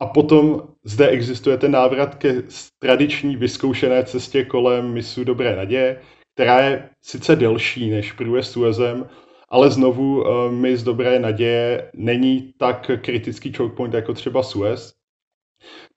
A 0.04 0.06
potom 0.06 0.62
zde 0.84 1.08
existuje 1.08 1.58
ten 1.58 1.72
návrat 1.72 2.16
ke 2.16 2.44
tradiční 2.80 3.36
vyzkoušené 3.36 4.04
cestě 4.04 4.46
kolem 4.46 4.94
misu 4.94 5.24
Dobré 5.24 5.56
naděje, 5.56 6.02
která 6.34 6.60
je 6.60 6.90
sice 7.02 7.36
delší 7.36 7.90
než 7.90 8.12
průjezd 8.12 8.52
Suezem, 8.52 9.10
ale 9.50 9.72
znovu 9.72 10.28
eh, 10.28 10.52
mis 10.52 10.84
Dobré 10.84 11.20
naděje 11.20 11.92
není 11.96 12.54
tak 12.58 12.92
kritický 13.02 13.54
choke 13.54 13.76
point 13.76 13.94
jako 13.94 14.14
třeba 14.14 14.44
Suez. 14.44 14.94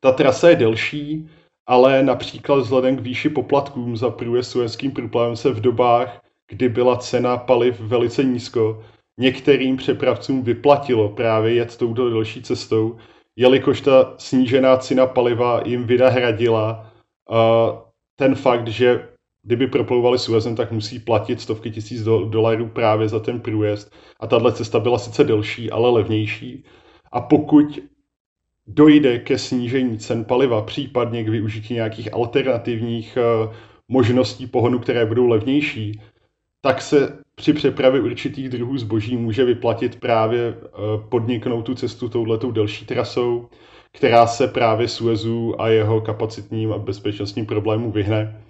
Ta 0.01 0.13
trasa 0.13 0.49
je 0.49 0.57
delší, 0.57 1.29
ale 1.67 2.03
například 2.03 2.57
vzhledem 2.57 2.97
k 2.97 3.01
výši 3.01 3.29
poplatkům 3.29 3.97
za 3.97 4.11
průjezd 4.11 4.51
suezským 4.51 4.91
průplavem 4.91 5.37
se 5.37 5.51
v 5.51 5.61
dobách, 5.61 6.21
kdy 6.49 6.69
byla 6.69 6.97
cena 6.97 7.37
paliv 7.37 7.81
velice 7.81 8.25
nízko, 8.25 8.85
některým 9.19 9.77
přepravcům 9.77 10.43
vyplatilo 10.43 11.09
právě 11.09 11.55
jet 11.55 11.77
touto 11.77 12.11
delší 12.11 12.43
cestou, 12.43 12.97
jelikož 13.37 13.81
ta 13.81 14.14
snížená 14.19 14.76
cena 14.76 15.07
paliva 15.07 15.62
jim 15.64 15.85
vynahradila 15.85 16.93
uh, 17.31 17.78
ten 18.16 18.35
fakt, 18.35 18.69
že 18.69 19.09
kdyby 19.43 19.66
proplouvali 19.66 20.19
Suezem, 20.19 20.57
tak 20.57 20.73
musí 20.73 20.99
platit 20.99 21.40
stovky 21.40 21.71
tisíc 21.71 22.02
dolarů 22.05 22.69
právě 22.69 23.09
za 23.09 23.21
ten 23.21 23.40
průjezd. 23.40 23.93
A 24.21 24.26
tahle 24.26 24.52
cesta 24.52 24.81
byla 24.81 24.99
sice 24.99 25.25
delší, 25.25 25.71
ale 25.71 25.90
levnější. 25.90 26.64
A 27.12 27.21
pokud 27.21 27.78
dojde 28.66 29.19
ke 29.19 29.38
snížení 29.38 29.99
cen 29.99 30.25
paliva, 30.25 30.62
případně 30.62 31.25
k 31.25 31.28
využití 31.28 31.75
nějakých 31.75 32.14
alternativních 32.14 33.19
uh, 33.47 33.55
možností 33.88 34.47
pohonu, 34.47 34.78
které 34.78 35.07
budou 35.07 35.26
levnější, 35.26 36.00
tak 36.61 36.83
se 36.83 37.19
při 37.37 37.52
přepravě 37.52 38.00
určitých 38.00 38.49
druhů 38.49 38.78
zboží 38.78 39.16
může 39.16 39.45
vyplatit 39.45 40.00
právě 40.00 40.40
eh, 40.49 40.69
podniknout 41.09 41.62
tu 41.62 41.75
cestu 41.75 42.09
touhletou 42.09 42.50
delší 42.50 42.87
trasou, 42.87 43.49
která 43.93 44.26
se 44.26 44.49
právě 44.49 44.88
Suezu 44.88 45.61
a 45.61 45.69
jeho 45.69 46.00
kapacitním 46.00 46.73
a 46.73 46.78
bezpečnostním 46.78 47.47
problémům 47.47 47.93
vyhne. 47.93 48.43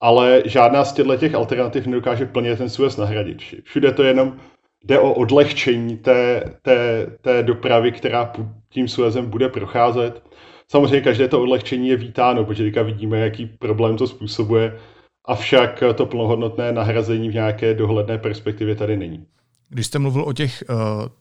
Ale 0.00 0.42
žádná 0.44 0.84
z 0.84 0.92
těchto 0.92 1.16
těch 1.16 1.34
alternativ 1.34 1.86
nedokáže 1.86 2.26
plně 2.26 2.56
ten 2.56 2.68
Suez 2.68 2.96
nahradit. 2.96 3.38
Všude 3.64 3.92
to 3.92 4.02
jenom 4.02 4.36
jde 4.84 4.98
o 4.98 5.14
odlehčení 5.14 5.96
té, 5.96 6.42
té, 6.62 7.06
té 7.20 7.42
dopravy, 7.42 7.92
která 7.92 8.32
tím 8.68 8.88
Suezem 8.88 9.30
bude 9.30 9.48
procházet. 9.48 10.22
Samozřejmě 10.68 11.00
každé 11.00 11.28
to 11.28 11.42
odlehčení 11.42 11.88
je 11.88 11.96
vítáno, 11.96 12.44
protože 12.44 12.64
teďka 12.64 12.82
vidíme, 12.82 13.18
jaký 13.18 13.46
problém 13.46 13.96
to 13.96 14.06
způsobuje 14.06 14.78
avšak 15.24 15.82
to 15.94 16.06
plnohodnotné 16.06 16.72
nahrazení 16.72 17.28
v 17.28 17.34
nějaké 17.34 17.74
dohledné 17.74 18.18
perspektivě 18.18 18.74
tady 18.74 18.96
není. 18.96 19.26
Když 19.68 19.86
jste 19.86 19.98
mluvil 19.98 20.22
o 20.22 20.32
těch 20.32 20.64
uh, 20.68 20.76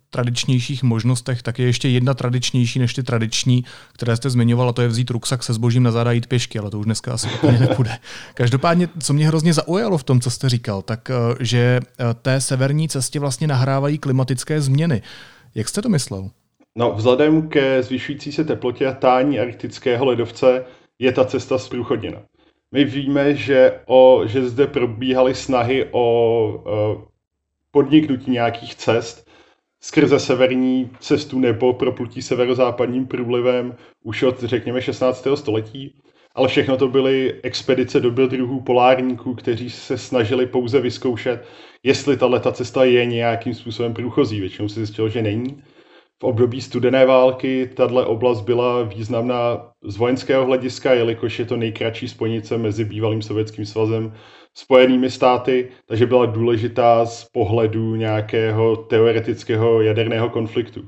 tradičnějších 0.10 0.84
možnostech, 0.84 1.42
tak 1.42 1.60
je 1.60 1.66
ještě 1.66 1.90
jedna 1.90 2.14
tradičnější 2.14 2.80
než 2.80 2.94
ty 2.94 3.04
tradiční, 3.04 3.64
které 3.94 4.16
jste 4.16 4.30
zmiňoval, 4.30 4.70
a 4.70 4.74
to 4.74 4.82
je 4.82 4.88
vzít 4.88 5.10
ruksak 5.10 5.44
se 5.44 5.54
zbožím 5.54 5.84
na 5.84 5.92
záda 5.92 6.12
jít 6.12 6.28
pěšky, 6.28 6.60
ale 6.60 6.70
to 6.70 6.80
už 6.80 6.86
dneska 6.86 7.14
asi 7.14 7.28
úplně 7.36 7.60
nepůjde. 7.60 7.98
Každopádně, 8.34 8.90
co 9.00 9.14
mě 9.14 9.28
hrozně 9.28 9.54
zaujalo 9.54 9.98
v 9.98 10.04
tom, 10.04 10.22
co 10.22 10.30
jste 10.30 10.50
říkal, 10.50 10.82
tak 10.82 11.10
uh, 11.10 11.36
že 11.40 11.80
uh, 11.82 12.06
té 12.22 12.42
severní 12.42 12.90
cestě 12.90 13.20
vlastně 13.20 13.48
nahrávají 13.48 13.98
klimatické 13.98 14.62
změny. 14.62 15.02
Jak 15.56 15.70
jste 15.70 15.82
to 15.82 15.90
myslel? 15.90 16.30
No, 16.78 16.94
vzhledem 16.96 17.50
ke 17.50 17.84
zvyšující 17.84 18.32
se 18.32 18.44
teplotě 18.44 18.88
a 18.88 18.94
tání 18.94 19.40
arktického 19.40 20.06
ledovce 20.06 20.66
je 21.00 21.12
ta 21.12 21.26
cesta 21.26 21.58
zprůchodněna. 21.58 22.18
My 22.74 22.84
víme, 22.86 23.36
že, 23.36 23.80
o, 23.86 24.24
že 24.26 24.50
zde 24.50 24.68
probíhaly 24.68 25.36
snahy 25.36 25.88
o, 25.92 26.02
o 26.66 27.08
podniknutí 27.72 28.32
nějakých 28.32 28.76
cest 28.76 29.30
skrze 29.82 30.20
severní 30.20 30.90
cestu 31.00 31.40
nebo 31.40 31.74
proplutí 31.74 32.22
severozápadním 32.22 33.08
průlivem 33.08 33.76
už 34.04 34.24
od, 34.24 34.44
řekněme, 34.44 34.82
16. 34.82 35.28
století. 35.36 35.96
Ale 36.36 36.48
všechno 36.48 36.78
to 36.78 36.88
byly 36.88 37.40
expedice 37.44 38.00
do 38.00 38.10
druhů 38.10 38.62
polárníků, 38.62 39.34
kteří 39.36 39.70
se 39.70 39.98
snažili 39.98 40.46
pouze 40.46 40.82
vyzkoušet, 40.82 41.46
jestli 41.84 42.18
ta 42.18 42.52
cesta 42.52 42.84
je 42.84 43.06
nějakým 43.06 43.54
způsobem 43.54 43.94
průchozí. 43.94 44.40
Většinou 44.40 44.70
se 44.70 44.76
zjistilo, 44.76 45.10
že 45.10 45.22
není. 45.22 45.64
V 46.24 46.26
období 46.26 46.62
studené 46.62 47.06
války 47.06 47.70
tahle 47.74 48.06
oblast 48.06 48.42
byla 48.42 48.84
významná 48.84 49.72
z 49.84 49.98
vojenského 49.98 50.46
hlediska, 50.46 50.94
jelikož 50.94 51.40
je 51.40 51.46
to 51.46 51.58
nejkratší 51.58 52.08
spojnice 52.08 52.58
mezi 52.58 52.86
bývalým 52.86 53.22
sovětským 53.22 53.66
svazem 53.66 54.14
Spojenými 54.54 55.12
státy, 55.12 55.70
takže 55.86 56.06
byla 56.06 56.26
důležitá 56.26 57.06
z 57.06 57.26
pohledu 57.26 57.96
nějakého 57.96 58.76
teoretického 58.76 59.82
jaderného 59.82 60.30
konfliktu. 60.30 60.82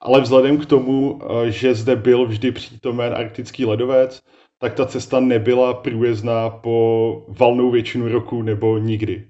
Ale 0.00 0.20
vzhledem 0.20 0.58
k 0.58 0.66
tomu, 0.66 1.20
eh, 1.22 1.50
že 1.50 1.74
zde 1.74 1.96
byl 1.96 2.26
vždy 2.26 2.52
přítomen 2.52 3.14
arktický 3.14 3.64
ledovec, 3.64 4.22
tak 4.58 4.74
ta 4.74 4.86
cesta 4.86 5.20
nebyla 5.20 5.74
průjezdná 5.74 6.50
po 6.50 7.26
valnou 7.28 7.70
většinu 7.70 8.08
roku 8.08 8.42
nebo 8.42 8.78
nikdy. 8.78 9.24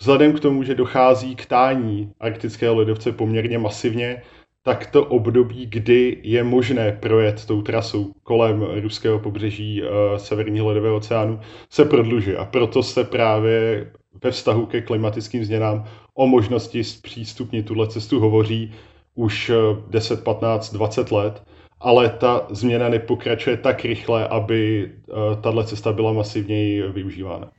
Vzhledem 0.00 0.32
k 0.32 0.40
tomu, 0.40 0.62
že 0.62 0.74
dochází 0.74 1.36
k 1.36 1.46
tání 1.46 2.12
arktického 2.20 2.74
ledovce 2.74 3.12
poměrně 3.12 3.58
masivně, 3.58 4.22
tak 4.66 4.86
to 4.86 5.04
období, 5.04 5.66
kdy 5.66 6.18
je 6.22 6.44
možné 6.44 6.92
projet 6.92 7.44
tou 7.44 7.62
trasou 7.62 8.12
kolem 8.22 8.62
ruského 8.82 9.18
pobřeží 9.18 9.82
uh, 9.82 9.88
Severního 10.16 10.66
ledového 10.66 10.96
oceánu, 10.96 11.40
se 11.70 11.84
prodlužuje. 11.84 12.36
A 12.36 12.44
proto 12.44 12.82
se 12.82 13.04
právě 13.04 13.86
ve 14.24 14.30
vztahu 14.30 14.66
ke 14.66 14.80
klimatickým 14.82 15.44
změnám 15.44 15.84
o 16.14 16.26
možnosti 16.26 16.84
zpřístupnit 16.84 17.66
tuhle 17.66 17.88
cestu 17.88 18.20
hovoří 18.20 18.74
už 19.14 19.50
10, 19.90 20.24
15, 20.24 20.72
20 20.72 21.12
let, 21.12 21.42
ale 21.80 22.08
ta 22.08 22.46
změna 22.50 22.88
nepokračuje 22.88 23.56
tak 23.56 23.84
rychle, 23.84 24.28
aby 24.28 24.90
uh, 25.08 25.40
tahle 25.40 25.64
cesta 25.64 25.92
byla 25.92 26.12
masivněji 26.12 26.82
využívána. 26.92 27.50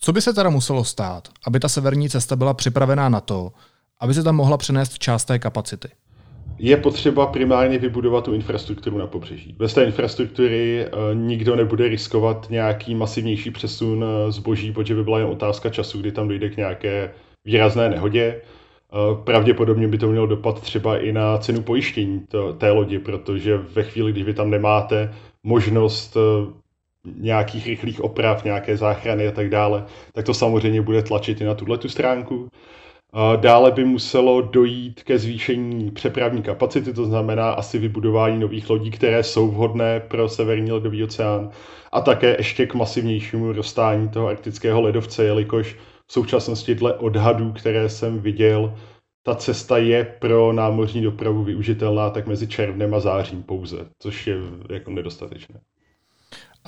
Co 0.00 0.12
by 0.12 0.20
se 0.20 0.32
teda 0.32 0.50
muselo 0.50 0.84
stát, 0.84 1.28
aby 1.46 1.60
ta 1.60 1.68
severní 1.68 2.08
cesta 2.08 2.36
byla 2.36 2.54
připravená 2.54 3.08
na 3.08 3.20
to, 3.20 3.52
aby 4.00 4.14
se 4.14 4.22
tam 4.22 4.36
mohla 4.36 4.56
přenést 4.56 4.98
část 4.98 5.24
té 5.24 5.38
kapacity? 5.38 5.88
Je 6.58 6.76
potřeba 6.76 7.26
primárně 7.26 7.78
vybudovat 7.78 8.24
tu 8.24 8.34
infrastrukturu 8.34 8.98
na 8.98 9.06
pobřeží. 9.06 9.54
Bez 9.58 9.74
té 9.74 9.84
infrastruktury 9.84 10.86
uh, 10.86 11.18
nikdo 11.18 11.56
nebude 11.56 11.88
riskovat 11.88 12.46
nějaký 12.50 12.94
masivnější 12.94 13.50
přesun 13.50 14.04
uh, 14.04 14.30
zboží, 14.30 14.72
protože 14.72 14.94
by 14.94 15.04
byla 15.04 15.18
jen 15.18 15.28
otázka 15.28 15.70
času, 15.70 16.00
kdy 16.00 16.12
tam 16.12 16.28
dojde 16.28 16.48
k 16.48 16.56
nějaké 16.56 17.10
výrazné 17.44 17.88
nehodě. 17.88 18.40
Pravděpodobně 19.24 19.88
by 19.88 19.98
to 19.98 20.08
mělo 20.08 20.26
dopad 20.26 20.60
třeba 20.60 20.98
i 20.98 21.12
na 21.12 21.38
cenu 21.38 21.62
pojištění 21.62 22.26
té 22.58 22.70
lodi, 22.70 22.98
protože 22.98 23.56
ve 23.56 23.82
chvíli, 23.82 24.12
kdy 24.12 24.22
vy 24.22 24.34
tam 24.34 24.50
nemáte 24.50 25.14
možnost 25.42 26.16
nějakých 27.16 27.66
rychlých 27.66 28.00
oprav, 28.00 28.44
nějaké 28.44 28.76
záchrany 28.76 29.28
a 29.28 29.30
tak 29.30 29.50
dále, 29.50 29.84
tak 30.12 30.26
to 30.26 30.34
samozřejmě 30.34 30.82
bude 30.82 31.02
tlačit 31.02 31.40
i 31.40 31.44
na 31.44 31.54
tuhle 31.54 31.78
tu 31.78 31.88
stránku. 31.88 32.48
Dále 33.36 33.72
by 33.72 33.84
muselo 33.84 34.40
dojít 34.40 35.02
ke 35.02 35.18
zvýšení 35.18 35.90
přepravní 35.90 36.42
kapacity, 36.42 36.92
to 36.92 37.04
znamená 37.04 37.50
asi 37.50 37.78
vybudování 37.78 38.38
nových 38.38 38.70
lodí, 38.70 38.90
které 38.90 39.22
jsou 39.22 39.50
vhodné 39.50 40.00
pro 40.00 40.28
severní 40.28 40.72
ledový 40.72 41.04
oceán 41.04 41.50
a 41.92 42.00
také 42.00 42.36
ještě 42.38 42.66
k 42.66 42.74
masivnějšímu 42.74 43.52
rozstání 43.52 44.08
toho 44.08 44.28
arktického 44.28 44.80
ledovce, 44.80 45.24
jelikož 45.24 45.76
v 46.06 46.12
současnosti 46.12 46.74
dle 46.74 46.94
odhadů, 46.94 47.52
které 47.52 47.88
jsem 47.88 48.18
viděl, 48.20 48.74
ta 49.22 49.34
cesta 49.34 49.78
je 49.78 50.04
pro 50.04 50.52
námořní 50.52 51.02
dopravu 51.02 51.44
využitelná 51.44 52.10
tak 52.10 52.26
mezi 52.26 52.48
červnem 52.48 52.94
a 52.94 53.00
zářím 53.00 53.42
pouze, 53.42 53.76
což 53.98 54.26
je 54.26 54.36
jako 54.70 54.90
nedostatečné. 54.90 55.60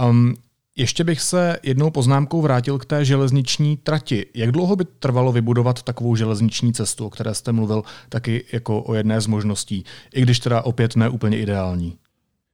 Um, 0.09 0.35
ještě 0.76 1.04
bych 1.04 1.20
se 1.20 1.56
jednou 1.62 1.90
poznámkou 1.90 2.42
vrátil 2.42 2.78
k 2.78 2.84
té 2.84 3.04
železniční 3.04 3.76
trati. 3.76 4.26
Jak 4.34 4.52
dlouho 4.52 4.76
by 4.76 4.84
trvalo 4.84 5.32
vybudovat 5.32 5.82
takovou 5.82 6.16
železniční 6.16 6.72
cestu, 6.72 7.06
o 7.06 7.10
které 7.10 7.34
jste 7.34 7.52
mluvil 7.52 7.82
taky 8.08 8.44
jako 8.52 8.82
o 8.82 8.94
jedné 8.94 9.20
z 9.20 9.26
možností, 9.26 9.84
i 10.14 10.22
když 10.22 10.40
teda 10.40 10.62
opět 10.62 10.96
ne 10.96 11.08
úplně 11.08 11.38
ideální? 11.38 11.96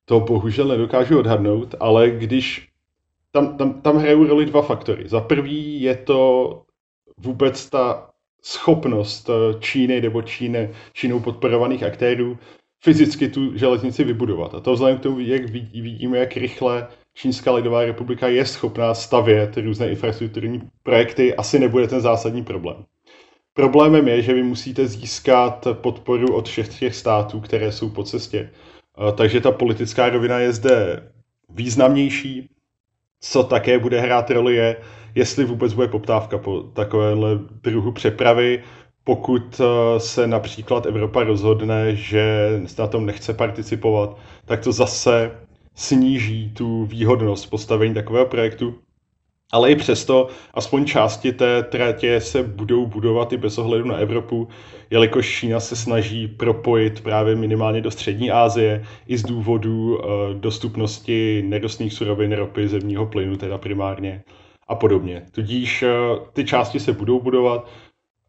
To 0.05 0.21
bohužel 0.21 0.69
nedokážu 0.69 1.19
odhadnout, 1.19 1.75
ale 1.81 2.11
když 2.11 2.69
tam, 3.33 3.57
tam, 3.57 3.81
tam 3.81 3.97
hrajou 3.97 4.27
roli 4.27 4.47
dva 4.47 4.63
faktory. 4.63 5.09
Za 5.09 5.21
prvý 5.21 5.81
je 5.83 5.97
to 5.97 6.63
vůbec 7.17 7.71
ta 7.71 8.11
schopnost 8.43 9.31
eh, 9.31 9.61
Číny 9.61 10.01
nebo 10.01 10.23
Číny, 10.23 10.71
Čínou 10.93 11.21
podporovaných 11.21 11.83
aktérů 11.83 12.39
fyzicky 12.81 13.29
tu 13.29 13.59
železnici 13.59 14.05
vybudovat. 14.05 14.55
A 14.55 14.61
to 14.61 14.73
vzhledem 14.73 14.99
k 14.99 15.03
tomu, 15.03 15.21
jak 15.21 15.51
vidíme, 15.51 16.19
jak 16.19 16.37
rychle 16.37 16.87
Čínská 17.19 17.53
lidová 17.53 17.85
republika 17.85 18.29
je 18.29 18.47
schopná 18.47 18.95
stavět 18.95 19.57
různé 19.57 19.89
infrastrukturní 19.89 20.63
projekty, 20.83 21.35
asi 21.35 21.59
nebude 21.59 21.89
ten 21.89 22.01
zásadní 22.01 22.45
problém. 22.45 22.85
Problémem 23.55 24.09
je, 24.09 24.23
že 24.23 24.35
vy 24.35 24.43
musíte 24.43 24.87
získat 24.87 25.67
podporu 25.73 26.35
od 26.35 26.49
všech 26.49 26.79
těch 26.79 26.95
států, 26.95 27.41
které 27.41 27.73
jsou 27.73 27.91
po 27.91 28.05
cestě. 28.05 28.51
Takže 29.15 29.41
ta 29.41 29.51
politická 29.51 30.09
rovina 30.09 30.39
je 30.39 30.53
zde 30.53 31.03
významnější. 31.51 32.51
Co 33.21 33.45
také 33.45 33.79
bude 33.79 34.01
hrát 34.01 34.31
roli 34.31 34.55
je, 34.55 34.77
jestli 35.15 35.45
vůbec 35.45 35.73
bude 35.73 35.89
poptávka 35.89 36.39
po 36.39 36.61
takovémhle 36.61 37.39
druhu 37.63 37.93
přepravy, 37.93 38.63
pokud 39.05 39.61
se 39.99 40.27
například 40.27 40.87
Evropa 40.87 41.25
rozhodne, 41.25 41.97
že 41.97 42.51
na 42.79 42.87
tom 42.87 43.07
nechce 43.07 43.35
participovat, 43.35 44.19
tak 44.45 44.61
to 44.61 44.73
zase 44.73 45.46
sníží 45.77 46.51
tu 46.51 46.85
výhodnost 46.85 47.51
postavení 47.51 47.95
takového 47.95 48.27
projektu. 48.27 48.75
Ale 49.53 49.71
i 49.71 49.77
přesto, 49.77 50.29
aspoň 50.55 50.85
části 50.85 51.33
té 51.33 51.63
tratě 51.63 52.21
se 52.21 52.43
budou 52.43 52.87
budovat 52.87 53.33
i 53.33 53.37
bez 53.37 53.59
ohledu 53.59 53.85
na 53.85 53.97
Evropu, 53.97 54.49
jelikož 54.91 55.39
Čína 55.39 55.61
se 55.61 55.77
snaží 55.77 56.29
propojit 56.29 57.01
právě 57.01 57.37
minimálně 57.37 57.81
do 57.81 57.91
střední 57.91 58.31
Asie 58.31 58.85
i 59.07 59.19
z 59.19 59.23
důvodu 59.23 59.97
uh, 59.97 60.05
dostupnosti 60.35 61.45
nerostných 61.47 61.93
surovin 61.93 62.33
ropy, 62.33 62.69
zemního 62.69 63.07
plynu 63.07 63.37
teda 63.37 63.59
primárně 63.59 64.23
a 64.69 64.75
podobně. 64.75 65.23
Tudíž 65.31 65.83
uh, 65.83 65.89
ty 66.33 66.45
části 66.45 66.81
se 66.81 66.93
budou 66.93 67.21
budovat, 67.21 67.69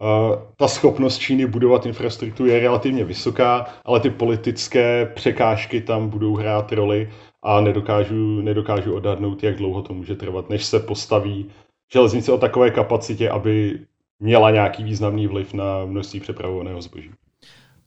Uh, 0.01 0.36
ta 0.56 0.68
schopnost 0.68 1.18
Číny 1.18 1.46
budovat 1.46 1.86
infrastrukturu 1.86 2.50
je 2.50 2.60
relativně 2.60 3.04
vysoká, 3.04 3.66
ale 3.86 4.00
ty 4.00 4.10
politické 4.10 5.12
překážky 5.16 5.82
tam 5.82 6.10
budou 6.10 6.36
hrát 6.36 6.72
roli 6.72 7.10
a 7.48 7.62
nedokážu, 7.62 8.42
nedokážu 8.42 8.96
odhadnout, 8.96 9.44
jak 9.44 9.56
dlouho 9.56 9.82
to 9.82 9.94
může 9.94 10.16
trvat, 10.16 10.50
než 10.50 10.66
se 10.66 10.80
postaví 10.80 11.50
železnice 11.94 12.32
o 12.32 12.38
takové 12.38 12.72
kapacitě, 12.72 13.30
aby 13.30 13.80
měla 14.20 14.51
nějaký 14.51 14.84
významný 14.84 15.27
vliv 15.27 15.54
na 15.54 15.86
množství 15.86 16.19
přepravovaného 16.19 16.82
zboží. 16.82 17.12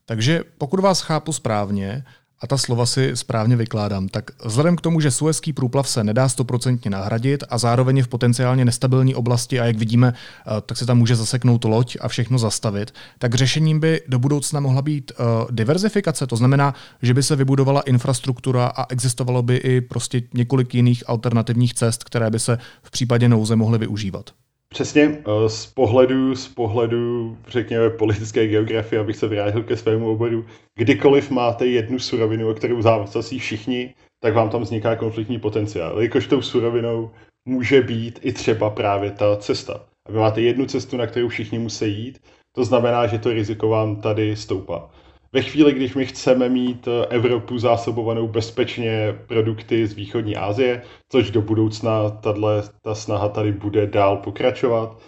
Takže 0.04 0.44
pokud 0.58 0.80
vás 0.80 1.00
chápu 1.00 1.32
správně, 1.32 2.04
a 2.40 2.46
ta 2.46 2.58
slova 2.58 2.86
si 2.86 3.10
správně 3.14 3.56
vykládám, 3.56 4.08
tak 4.08 4.30
vzhledem 4.44 4.76
k 4.76 4.80
tomu, 4.80 5.00
že 5.00 5.10
Suezký 5.10 5.52
průplav 5.52 5.88
se 5.88 6.04
nedá 6.04 6.28
stoprocentně 6.28 6.90
nahradit 6.90 7.44
a 7.50 7.58
zároveň 7.58 7.96
je 7.96 8.02
v 8.02 8.08
potenciálně 8.08 8.64
nestabilní 8.64 9.14
oblasti 9.14 9.60
a 9.60 9.64
jak 9.64 9.76
vidíme, 9.76 10.14
eh, 10.14 10.60
tak 10.66 10.78
se 10.78 10.86
tam 10.86 10.98
může 10.98 11.16
zaseknout 11.16 11.64
loď 11.64 11.96
a 12.00 12.08
všechno 12.08 12.38
zastavit, 12.38 12.94
tak 13.18 13.34
řešením 13.34 13.80
by 13.80 14.02
do 14.08 14.18
budoucna 14.18 14.60
mohla 14.60 14.82
být 14.82 15.12
uh, 15.12 15.50
diverzifikace. 15.50 16.26
To 16.26 16.36
znamená, 16.36 16.74
že 17.02 17.14
by 17.14 17.22
se 17.22 17.36
vybudovala 17.36 17.80
infrastruktura 17.80 18.66
a 18.66 18.86
existovalo 18.92 19.42
by 19.42 19.56
i 19.56 19.80
prostě 19.80 20.22
několik 20.34 20.74
jiných 20.74 21.04
alternativních 21.06 21.74
cest, 21.74 22.04
které 22.04 22.30
by 22.30 22.38
se 22.38 22.58
v 22.82 22.90
případě 22.90 23.28
nouze 23.28 23.56
mohly 23.56 23.78
využívat. 23.78 24.30
Přesně, 24.74 25.02
eh, 25.02 25.48
z 25.48 25.66
pohledu, 25.66 26.34
z 26.34 26.48
pohledu, 26.48 27.36
řekněme, 27.48 27.90
politické 27.90 28.46
geografie, 28.46 29.00
abych 29.00 29.16
se 29.16 29.28
vrátil 29.28 29.62
ke 29.62 29.76
svému 29.76 30.10
oboru, 30.10 30.46
kdykoliv 30.78 31.30
máte 31.30 31.66
jednu 31.66 31.98
surovinu, 31.98 32.50
o 32.50 32.54
kterou 32.54 32.82
závisí 32.82 33.38
všichni, 33.38 33.94
tak 34.22 34.34
vám 34.34 34.50
tam 34.50 34.62
vzniká 34.62 34.96
konfliktní 34.96 35.38
potenciál. 35.38 36.02
Jakož 36.02 36.26
tou 36.26 36.42
surovinou 36.42 37.10
může 37.48 37.82
být 37.82 38.18
i 38.22 38.32
třeba 38.32 38.70
právě 38.70 39.10
ta 39.10 39.36
cesta. 39.36 39.86
A 40.08 40.12
vy 40.12 40.18
máte 40.18 40.40
jednu 40.40 40.66
cestu, 40.66 40.96
na 40.96 41.06
kterou 41.06 41.28
všichni 41.28 41.58
musí 41.58 42.04
jít, 42.04 42.18
to 42.52 42.64
znamená, 42.64 43.06
že 43.06 43.18
to 43.18 43.32
riziko 43.32 43.68
vám 43.68 43.96
tady 43.96 44.36
stoupá. 44.36 44.90
Ve 45.32 45.42
chvíli, 45.42 45.72
když 45.72 45.94
my 45.94 46.06
chceme 46.06 46.48
mít 46.48 46.88
eh, 46.88 47.06
Evropu 47.06 47.58
zásobovanou 47.58 48.28
bezpečně 48.28 49.18
produkty 49.26 49.86
z 49.86 49.92
východní 49.92 50.36
Asie, 50.36 50.82
což 51.08 51.30
do 51.30 51.42
budoucna 51.42 52.10
tato, 52.10 52.62
ta 52.82 52.94
snaha 52.94 53.28
tady 53.28 53.52
bude 53.52 53.86
dál 53.86 54.16
pokračovat, 54.16 54.98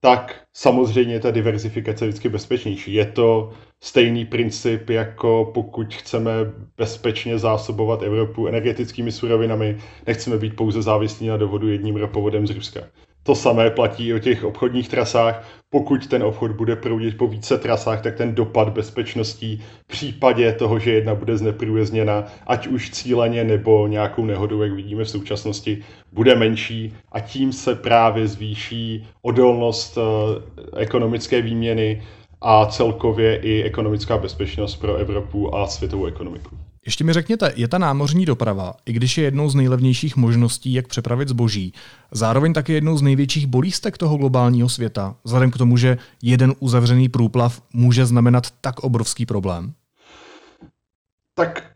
tak 0.00 0.42
samozřejmě 0.56 1.20
ta 1.20 1.30
diverzifikace 1.30 2.04
je 2.04 2.08
vždycky 2.08 2.28
bezpečnější. 2.28 2.94
Je 2.94 3.06
to 3.06 3.50
stejný 3.82 4.24
princip, 4.24 4.90
jako 4.90 5.50
pokud 5.54 5.94
chceme 5.94 6.30
bezpečně 6.76 7.38
zásobovat 7.38 8.02
Evropu 8.02 8.46
energetickými 8.46 9.12
surovinami, 9.12 9.78
nechceme 10.06 10.38
být 10.38 10.56
pouze 10.56 10.82
závislí 10.82 11.26
na 11.26 11.36
dovodu 11.36 11.68
jedním 11.68 11.96
ropovodem 11.96 12.46
z 12.46 12.50
Ruska. 12.50 12.80
To 13.28 13.34
samé 13.34 13.70
platí 13.70 14.14
o 14.14 14.18
těch 14.18 14.44
obchodních 14.44 14.88
trasách. 14.88 15.48
Pokud 15.70 16.06
ten 16.06 16.22
obchod 16.22 16.50
bude 16.50 16.76
proudit 16.76 17.16
po 17.18 17.26
více 17.26 17.58
trasách, 17.58 18.02
tak 18.02 18.16
ten 18.16 18.34
dopad 18.34 18.68
bezpečností 18.68 19.62
v 19.84 19.86
případě 19.86 20.52
toho, 20.52 20.78
že 20.78 20.92
jedna 20.92 21.14
bude 21.14 21.36
zneprůjezněna, 21.36 22.24
ať 22.46 22.66
už 22.66 22.90
cíleně 22.90 23.44
nebo 23.44 23.86
nějakou 23.86 24.24
nehodou, 24.24 24.62
jak 24.62 24.72
vidíme 24.72 25.04
v 25.04 25.10
současnosti, 25.10 25.84
bude 26.12 26.34
menší 26.36 26.94
a 27.12 27.20
tím 27.20 27.52
se 27.52 27.74
právě 27.74 28.28
zvýší 28.28 29.06
odolnost 29.22 29.98
eh, 29.98 30.80
ekonomické 30.80 31.42
výměny 31.42 32.02
a 32.40 32.66
celkově 32.66 33.36
i 33.36 33.62
ekonomická 33.62 34.18
bezpečnost 34.18 34.76
pro 34.76 34.96
Evropu 34.96 35.54
a 35.54 35.66
světovou 35.66 36.06
ekonomiku. 36.06 36.67
Ještě 36.88 37.04
mi 37.04 37.12
řekněte, 37.12 37.52
je 37.56 37.68
ta 37.68 37.78
námořní 37.78 38.24
doprava, 38.24 38.74
i 38.86 38.92
když 38.92 39.18
je 39.18 39.24
jednou 39.24 39.50
z 39.50 39.54
nejlevnějších 39.54 40.16
možností, 40.16 40.72
jak 40.72 40.88
přepravit 40.88 41.28
zboží, 41.28 41.72
zároveň 42.12 42.52
také 42.52 42.72
jednou 42.72 42.96
z 42.96 43.02
největších 43.02 43.46
bolístek 43.46 43.98
toho 43.98 44.16
globálního 44.16 44.68
světa, 44.68 45.16
vzhledem 45.24 45.50
k 45.50 45.58
tomu, 45.58 45.76
že 45.76 45.98
jeden 46.22 46.54
uzavřený 46.58 47.08
průplav 47.08 47.62
může 47.72 48.06
znamenat 48.06 48.50
tak 48.60 48.80
obrovský 48.80 49.26
problém? 49.26 49.72
Tak 51.34 51.72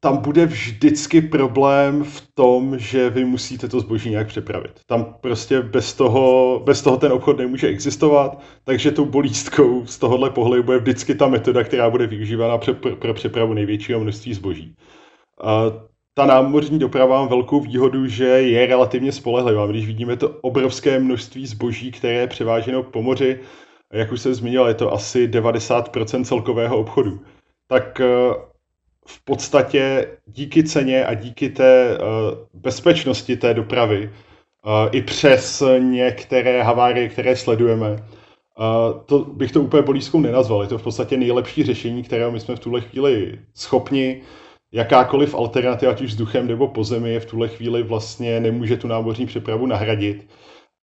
tam 0.00 0.16
bude 0.16 0.46
vždycky 0.46 1.22
problém 1.22 2.04
v 2.04 2.28
tom, 2.34 2.78
že 2.78 3.10
vy 3.10 3.24
musíte 3.24 3.68
to 3.68 3.80
zboží 3.80 4.10
nějak 4.10 4.26
přepravit. 4.26 4.80
Tam 4.86 5.14
prostě 5.20 5.62
bez 5.62 5.94
toho, 5.94 6.60
bez 6.64 6.82
toho 6.82 6.96
ten 6.96 7.12
obchod 7.12 7.38
nemůže 7.38 7.66
existovat, 7.66 8.42
takže 8.64 8.90
tou 8.90 9.04
bolístkou 9.04 9.86
z 9.86 9.98
tohohle 9.98 10.30
pohledu 10.30 10.62
bude 10.62 10.78
vždycky 10.78 11.14
ta 11.14 11.28
metoda, 11.28 11.64
která 11.64 11.90
bude 11.90 12.06
využívána 12.06 12.58
pro, 12.58 12.74
pro 12.96 13.14
přepravu 13.14 13.54
největšího 13.54 14.00
množství 14.00 14.34
zboží. 14.34 14.74
A 15.42 15.62
ta 16.14 16.26
námořní 16.26 16.78
doprava 16.78 17.22
má 17.22 17.28
velkou 17.28 17.60
výhodu, 17.60 18.06
že 18.06 18.24
je 18.24 18.66
relativně 18.66 19.12
spolehlivá. 19.12 19.66
Když 19.66 19.86
vidíme 19.86 20.16
to 20.16 20.28
obrovské 20.28 20.98
množství 20.98 21.46
zboží, 21.46 21.90
které 21.90 22.14
je 22.14 22.26
převáženo 22.26 22.82
po 22.82 23.02
moři, 23.02 23.40
jak 23.92 24.12
už 24.12 24.20
jsem 24.20 24.34
zmínil, 24.34 24.66
je 24.66 24.74
to 24.74 24.92
asi 24.92 25.28
90% 25.28 26.24
celkového 26.24 26.78
obchodu, 26.78 27.20
tak 27.68 28.00
v 29.08 29.24
podstatě 29.24 30.08
díky 30.26 30.64
ceně 30.64 31.04
a 31.04 31.14
díky 31.14 31.48
té 31.48 31.98
uh, 31.98 32.04
bezpečnosti 32.52 33.36
té 33.36 33.54
dopravy 33.54 34.10
uh, 34.10 34.72
i 34.92 35.02
přes 35.02 35.62
některé 35.78 36.62
havárie, 36.62 37.08
které 37.08 37.36
sledujeme, 37.36 37.90
uh, 37.92 39.00
to 39.06 39.18
bych 39.24 39.52
to 39.52 39.62
úplně 39.62 39.82
bolízkou 39.82 40.20
nenazval. 40.20 40.62
Je 40.62 40.68
to 40.68 40.78
v 40.78 40.82
podstatě 40.82 41.16
nejlepší 41.16 41.64
řešení, 41.64 42.02
kterého 42.02 42.30
my 42.30 42.40
jsme 42.40 42.56
v 42.56 42.60
tuhle 42.60 42.80
chvíli 42.80 43.38
schopni. 43.54 44.22
Jakákoliv 44.72 45.34
alternativa, 45.34 45.92
ať 45.92 46.00
už 46.00 46.10
vzduchem 46.10 46.46
nebo 46.46 46.68
po 46.68 46.84
zemi, 46.84 47.12
je 47.12 47.20
v 47.20 47.26
tuhle 47.26 47.48
chvíli 47.48 47.82
vlastně 47.82 48.40
nemůže 48.40 48.76
tu 48.76 48.88
námořní 48.88 49.26
přepravu 49.26 49.66
nahradit. 49.66 50.28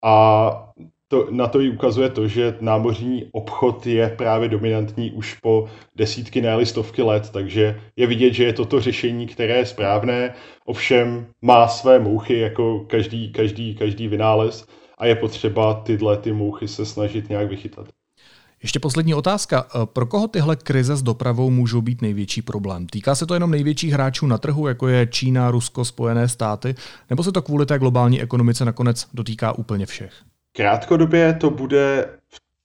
A 0.03 0.71
to, 1.11 1.27
na 1.31 1.47
to 1.47 1.61
i 1.61 1.69
ukazuje 1.69 2.09
to, 2.09 2.27
že 2.27 2.57
námořní 2.61 3.25
obchod 3.31 3.87
je 3.87 4.09
právě 4.17 4.49
dominantní 4.49 5.11
už 5.11 5.33
po 5.33 5.69
desítky, 5.95 6.41
ne 6.41 6.65
stovky 6.65 7.01
let, 7.01 7.29
takže 7.29 7.81
je 7.95 8.07
vidět, 8.07 8.33
že 8.33 8.43
je 8.43 8.53
toto 8.53 8.81
řešení, 8.81 9.27
které 9.27 9.57
je 9.57 9.65
správné, 9.65 10.33
ovšem 10.65 11.27
má 11.41 11.67
své 11.67 11.99
mouchy 11.99 12.39
jako 12.39 12.79
každý, 12.79 13.31
každý, 13.31 13.75
každý 13.75 14.07
vynález 14.07 14.67
a 14.97 15.05
je 15.05 15.15
potřeba 15.15 15.73
tyhle 15.73 16.17
ty 16.17 16.33
mouchy 16.33 16.67
se 16.67 16.85
snažit 16.85 17.29
nějak 17.29 17.49
vychytat. 17.49 17.87
Ještě 18.61 18.79
poslední 18.79 19.13
otázka. 19.13 19.67
Eh, 19.75 19.85
pro 19.85 20.05
koho 20.05 20.27
tyhle 20.27 20.55
krize 20.55 20.95
s 20.95 21.01
dopravou 21.01 21.49
můžou 21.49 21.81
být 21.81 22.01
největší 22.01 22.41
problém? 22.41 22.87
Týká 22.87 23.15
se 23.15 23.25
to 23.25 23.33
jenom 23.33 23.51
největších 23.51 23.93
hráčů 23.93 24.27
na 24.27 24.37
trhu, 24.37 24.67
jako 24.67 24.87
je 24.87 25.07
Čína, 25.07 25.51
Rusko, 25.51 25.85
Spojené 25.85 26.27
státy, 26.27 26.75
nebo 27.09 27.23
se 27.23 27.31
to 27.31 27.41
kvůli 27.41 27.65
té 27.65 27.79
globální 27.79 28.21
ekonomice 28.21 28.65
nakonec 28.65 29.07
dotýká 29.13 29.51
úplně 29.51 29.85
všech? 29.85 30.13
Krátkodobě 30.55 31.33
to 31.33 31.49
bude 31.49 32.09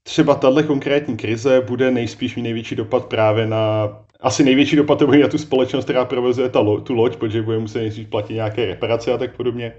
třeba 0.03 0.35
tahle 0.35 0.63
konkrétní 0.63 1.17
krize 1.17 1.61
bude 1.61 1.91
nejspíš 1.91 2.37
mít 2.37 2.43
největší 2.43 2.77
dopad 2.77 3.07
právě 3.07 3.47
na 3.47 3.89
asi 4.25 4.45
největší 4.45 4.77
dopad 4.77 4.99
to 4.99 5.07
bude 5.07 5.19
na 5.19 5.29
tu 5.29 5.39
společnost, 5.39 5.85
která 5.85 6.05
provozuje 6.05 6.49
ta 6.49 6.61
lo, 6.61 6.81
tu 6.81 6.95
loď, 6.95 7.17
protože 7.17 7.43
bude 7.43 7.59
muset 7.59 7.79
nejspíš 7.79 8.07
platit 8.07 8.35
nějaké 8.35 8.67
reparace 8.67 9.13
a 9.13 9.19
tak 9.19 9.37
podobně. 9.37 9.73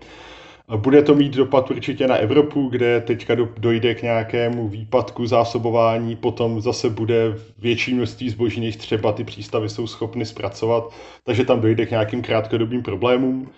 Bude 0.78 1.02
to 1.02 1.15
mít 1.15 1.34
dopad 1.34 1.72
určitě 1.72 2.08
na 2.08 2.15
Evropu, 2.15 2.68
kde 2.70 3.02
teďka 3.02 3.36
dojde 3.58 3.96
k 3.96 4.02
nějakému 4.02 4.68
výpadku 4.68 5.26
zásobování, 5.26 6.15
potom 6.15 6.62
zase 6.62 6.89
bude 6.89 7.36
větší 7.58 7.94
množství 7.94 8.30
zboží, 8.30 8.62
než 8.62 8.76
třeba 8.76 9.12
ty 9.12 9.24
přístavy 9.24 9.70
jsou 9.70 9.88
schopny 9.88 10.26
zpracovat, 10.26 10.94
takže 11.24 11.46
tam 11.46 11.62
dojde 11.62 11.86
k 11.86 11.91
nějakým 11.91 12.22
krátkodobým 12.22 12.84
problémům. 12.84 13.50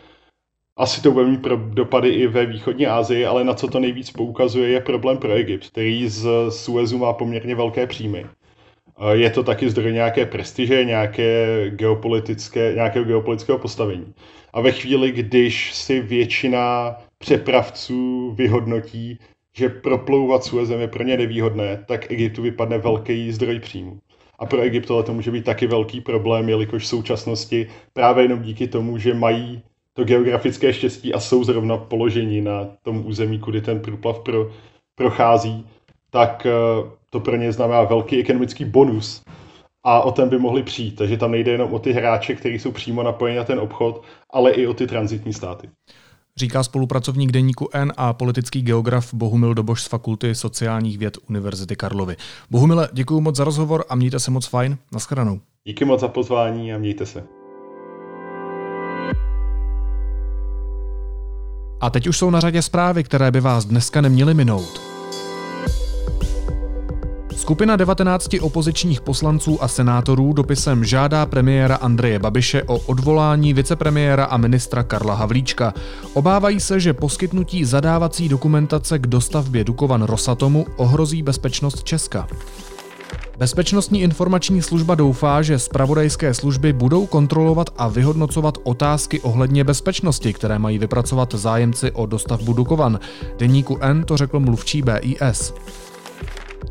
Asi 0.78 1.02
to 1.02 1.12
bude 1.12 1.26
mít 1.26 1.42
dopady 1.74 2.10
i 2.10 2.28
ve 2.28 2.46
východní 2.46 2.88
Asii, 2.88 3.26
ale 3.26 3.44
na 3.44 3.54
co 3.54 3.68
to 3.68 3.80
nejvíc 3.80 4.12
poukazuje 4.12 4.70
je 4.70 4.82
problém 4.82 5.18
pro 5.18 5.32
Egypt, 5.32 5.68
který 5.68 6.10
z 6.10 6.28
Suezu 6.50 6.98
má 6.98 7.13
poměrně 7.13 7.56
velké 7.56 7.88
příjmy. 7.88 8.26
Je 9.12 9.30
to 9.30 9.44
taky 9.44 9.70
zdroj 9.70 9.94
nějaké 9.94 10.26
prestiže, 10.26 10.86
nějaké 10.86 11.48
geopolitické, 11.70 12.74
nějakého 12.76 13.06
geopolitického 13.06 13.60
postavení. 13.60 14.13
A 14.54 14.62
ve 14.62 14.72
chvíli, 14.72 15.12
když 15.12 15.74
si 15.74 16.02
většina 16.02 16.96
přepravců 17.18 18.32
vyhodnotí, 18.32 19.20
že 19.58 19.70
proplouvat 19.70 20.44
Suezem 20.44 20.82
je 20.82 20.88
pro 20.88 21.04
ně 21.04 21.18
nevýhodné, 21.18 21.84
tak 21.88 22.12
Egyptu 22.12 22.42
vypadne 22.42 22.78
velký 22.78 23.32
zdroj 23.32 23.60
příjmu. 23.60 24.00
A 24.40 24.46
pro 24.46 24.62
Egypt 24.62 24.88
to 24.88 25.13
může 25.13 25.32
být 25.32 25.46
taky 25.46 25.68
velký 25.68 26.02
problém, 26.02 26.50
jelikož 26.50 26.84
v 26.84 26.88
současnosti 26.88 27.68
právě 27.94 28.24
jenom 28.24 28.42
díky 28.42 28.68
tomu, 28.68 28.98
že 28.98 29.13
mají 29.13 29.62
to 29.98 30.04
geografické 30.04 30.74
štěstí 30.74 31.14
a 31.14 31.20
jsou 31.20 31.44
zrovna 31.44 31.78
položeni 31.78 32.42
na 32.42 32.68
tom 32.82 33.06
území, 33.06 33.40
kudy 33.40 33.62
ten 33.62 33.80
průplav 33.80 34.20
pro, 34.20 34.52
prochází, 34.96 35.66
tak 36.10 36.46
eh, 36.46 36.52
to 37.10 37.20
pro 37.20 37.36
ně 37.36 37.52
znamená 37.52 37.84
velký 37.84 38.20
ekonomický 38.20 38.66
bonus 38.66 39.22
a 39.86 40.02
o 40.02 40.12
ten 40.12 40.30
by 40.30 40.40
mohli 40.40 40.64
přijít. 40.64 40.96
Takže 40.96 41.18
tam 41.18 41.32
nejde 41.32 41.52
jenom 41.52 41.74
o 41.74 41.80
ty 41.80 41.92
hráče, 41.92 42.36
kteří 42.36 42.60
jsou 42.60 42.72
přímo 42.72 43.04
napojeni 43.04 43.38
na 43.38 43.44
ten 43.44 43.60
obchod, 43.60 44.04
ale 44.34 44.52
i 44.52 44.68
o 44.68 44.74
ty 44.74 44.88
transitní 44.88 45.34
státy. 45.34 45.70
Říká 46.38 46.64
spolupracovník 46.64 47.32
deníku 47.32 47.70
N 47.74 47.94
a 47.98 48.14
politický 48.14 48.62
geograf 48.62 49.14
Bohumil 49.14 49.54
Doboš 49.54 49.82
z 49.82 49.88
Fakulty 49.88 50.36
sociálních 50.36 50.98
věd 50.98 51.18
Univerzity 51.30 51.76
Karlovy. 51.76 52.16
Bohumile, 52.52 52.90
děkuji 52.94 53.22
moc 53.22 53.36
za 53.36 53.44
rozhovor 53.44 53.86
a 53.90 53.96
mějte 53.96 54.20
se 54.20 54.32
moc 54.32 54.46
fajn. 54.48 54.78
Naschledanou. 54.92 55.40
Díky 55.68 55.86
moc 55.86 56.02
za 56.02 56.08
pozvání 56.08 56.74
a 56.74 56.78
mějte 56.78 57.06
se. 57.06 57.37
A 61.82 61.90
teď 61.90 62.08
už 62.08 62.18
jsou 62.18 62.30
na 62.30 62.40
řadě 62.40 62.62
zprávy, 62.62 63.04
které 63.04 63.32
by 63.32 63.42
vás 63.42 63.66
dneska 63.66 64.02
neměly 64.02 64.34
minout. 64.34 64.82
Skupina 67.36 67.76
19 67.76 68.30
opozičních 68.42 69.02
poslanců 69.02 69.63
a 69.63 69.68
senátorů 69.68 70.34
dopisem 70.34 70.86
žádá 70.86 71.26
premiéra 71.26 71.76
Andreje 71.76 72.20
Babiše 72.20 72.63
o 72.63 72.78
odvolání 72.78 73.54
vicepremiéra 73.54 74.26
a 74.26 74.38
ministra 74.38 74.84
Karla 74.84 75.16
Havlíčka. 75.16 75.74
Obávají 76.13 76.60
se, 76.60 76.80
že 76.80 76.94
poskytnutí 76.94 77.66
zadávací 77.66 78.30
dokumentace 78.30 79.00
k 79.00 79.08
dostavbě 79.08 79.63
Dukovan 79.63 80.04
Rosatomu 80.04 80.66
ohrozí 80.76 81.24
bezpečnost 81.24 81.84
Česka. 81.84 82.28
Bezpečnostní 83.38 84.02
informační 84.02 84.62
služba 84.62 84.95
doufá, 84.95 85.41
že 85.41 85.60
zpravodajské 85.60 86.34
služby 86.34 86.73
budou 86.73 87.06
kontrolovat 87.06 87.69
a 87.78 87.88
vyhodnocovat 87.88 88.58
otázky 88.63 89.21
ohledně 89.21 89.63
bezpečnosti, 89.63 90.34
které 90.34 90.60
mají 90.60 90.80
vypracovat 90.80 91.34
zájemci 91.34 91.91
o 91.91 92.06
dostavbu 92.06 92.54
Dukovan. 92.54 93.00
Deníku 93.38 93.78
N 93.82 94.04
to 94.04 94.17
řekl 94.17 94.39
mluvčí 94.39 94.82
BIS. 94.82 95.54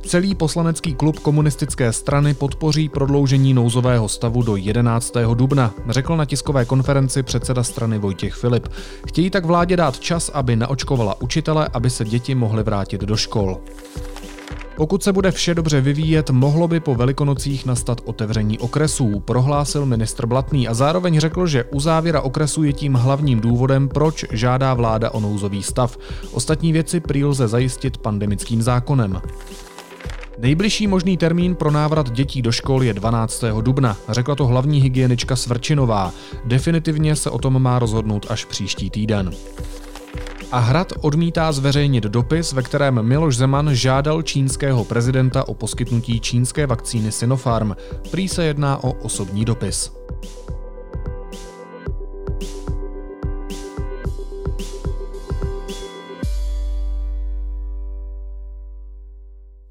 Celý 0.06 0.34
poslanecký 0.34 0.94
klub 0.94 1.18
komunistické 1.18 1.92
strany 1.92 2.34
podpoří 2.34 2.88
prodloužení 2.88 3.54
nouzového 3.54 4.08
stavu 4.08 4.42
do 4.42 4.56
11. 4.56 5.14
dubna, 5.34 5.74
řekl 5.88 6.16
na 6.16 6.24
tiskové 6.24 6.64
konferenci 6.64 7.22
předseda 7.22 7.62
strany 7.62 7.98
Vojtěch 7.98 8.34
Filip. 8.34 8.68
Chtějí 9.08 9.30
tak 9.30 9.44
vládě 9.44 9.76
dát 9.76 9.98
čas, 10.00 10.30
aby 10.34 10.56
naočkovala 10.56 11.20
učitele, 11.20 11.68
aby 11.72 11.90
se 11.90 12.04
děti 12.04 12.34
mohly 12.34 12.62
vrátit 12.62 13.00
do 13.00 13.16
škol. 13.16 13.58
Pokud 14.76 15.02
se 15.02 15.12
bude 15.12 15.30
vše 15.30 15.54
dobře 15.54 15.80
vyvíjet, 15.80 16.30
mohlo 16.30 16.68
by 16.68 16.80
po 16.80 16.94
velikonocích 16.94 17.66
nastat 17.66 18.00
otevření 18.04 18.58
okresů, 18.58 19.20
prohlásil 19.20 19.86
ministr 19.86 20.26
Blatný 20.26 20.68
a 20.68 20.74
zároveň 20.74 21.20
řekl, 21.20 21.46
že 21.46 21.64
uzávěra 21.64 22.20
okresu 22.20 22.62
je 22.62 22.72
tím 22.72 22.94
hlavním 22.94 23.40
důvodem, 23.40 23.88
proč 23.88 24.24
žádá 24.32 24.74
vláda 24.74 25.10
o 25.10 25.20
nouzový 25.20 25.62
stav. 25.62 25.98
Ostatní 26.32 26.72
věci 26.72 27.00
prý 27.00 27.24
lze 27.24 27.48
zajistit 27.48 27.98
pandemickým 27.98 28.62
zákonem. 28.62 29.20
Nejbližší 30.38 30.86
možný 30.86 31.16
termín 31.16 31.54
pro 31.54 31.70
návrat 31.70 32.10
dětí 32.10 32.42
do 32.42 32.52
škol 32.52 32.82
je 32.82 32.94
12. 32.94 33.44
dubna, 33.60 33.96
řekla 34.08 34.34
to 34.34 34.46
hlavní 34.46 34.80
hygienička 34.80 35.36
Svrčinová. 35.36 36.12
Definitivně 36.44 37.16
se 37.16 37.30
o 37.30 37.38
tom 37.38 37.62
má 37.62 37.78
rozhodnout 37.78 38.26
až 38.28 38.44
příští 38.44 38.90
týden. 38.90 39.30
A 40.56 40.58
Hrad 40.58 40.92
odmítá 41.00 41.52
zveřejnit 41.52 42.04
dopis, 42.04 42.52
ve 42.52 42.62
kterém 42.62 43.02
Miloš 43.02 43.36
Zeman 43.36 43.74
žádal 43.74 44.22
čínského 44.22 44.84
prezidenta 44.84 45.48
o 45.48 45.54
poskytnutí 45.54 46.20
čínské 46.20 46.66
vakcíny 46.66 47.12
Sinopharm. 47.12 47.72
Prý 48.10 48.28
se 48.28 48.44
jedná 48.44 48.84
o 48.84 48.92
osobní 48.92 49.44
dopis. 49.44 49.92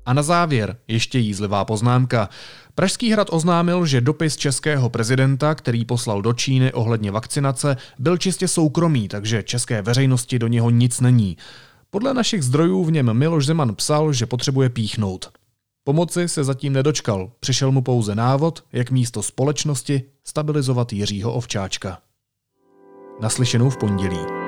A 0.05 0.13
na 0.13 0.23
závěr 0.23 0.77
ještě 0.87 1.19
jízlivá 1.19 1.65
poznámka. 1.65 2.29
Pražský 2.75 3.11
hrad 3.11 3.27
oznámil, 3.31 3.85
že 3.85 4.01
dopis 4.01 4.37
českého 4.37 4.89
prezidenta, 4.89 5.55
který 5.55 5.85
poslal 5.85 6.21
do 6.21 6.33
Číny 6.33 6.73
ohledně 6.73 7.11
vakcinace, 7.11 7.77
byl 7.99 8.17
čistě 8.17 8.47
soukromý, 8.47 9.07
takže 9.07 9.43
české 9.43 9.81
veřejnosti 9.81 10.39
do 10.39 10.47
něho 10.47 10.69
nic 10.69 10.99
není. 10.99 11.37
Podle 11.89 12.13
našich 12.13 12.43
zdrojů 12.43 12.83
v 12.83 12.91
něm 12.91 13.13
Miloš 13.13 13.45
Zeman 13.45 13.75
psal, 13.75 14.13
že 14.13 14.25
potřebuje 14.25 14.69
píchnout. 14.69 15.29
Pomoci 15.83 16.27
se 16.27 16.43
zatím 16.43 16.73
nedočkal, 16.73 17.31
přišel 17.39 17.71
mu 17.71 17.81
pouze 17.81 18.15
návod, 18.15 18.63
jak 18.73 18.91
místo 18.91 19.23
společnosti 19.23 20.03
stabilizovat 20.23 20.93
Jiřího 20.93 21.33
Ovčáčka. 21.33 21.97
Naslyšenou 23.21 23.69
v 23.69 23.77
pondělí. 23.77 24.44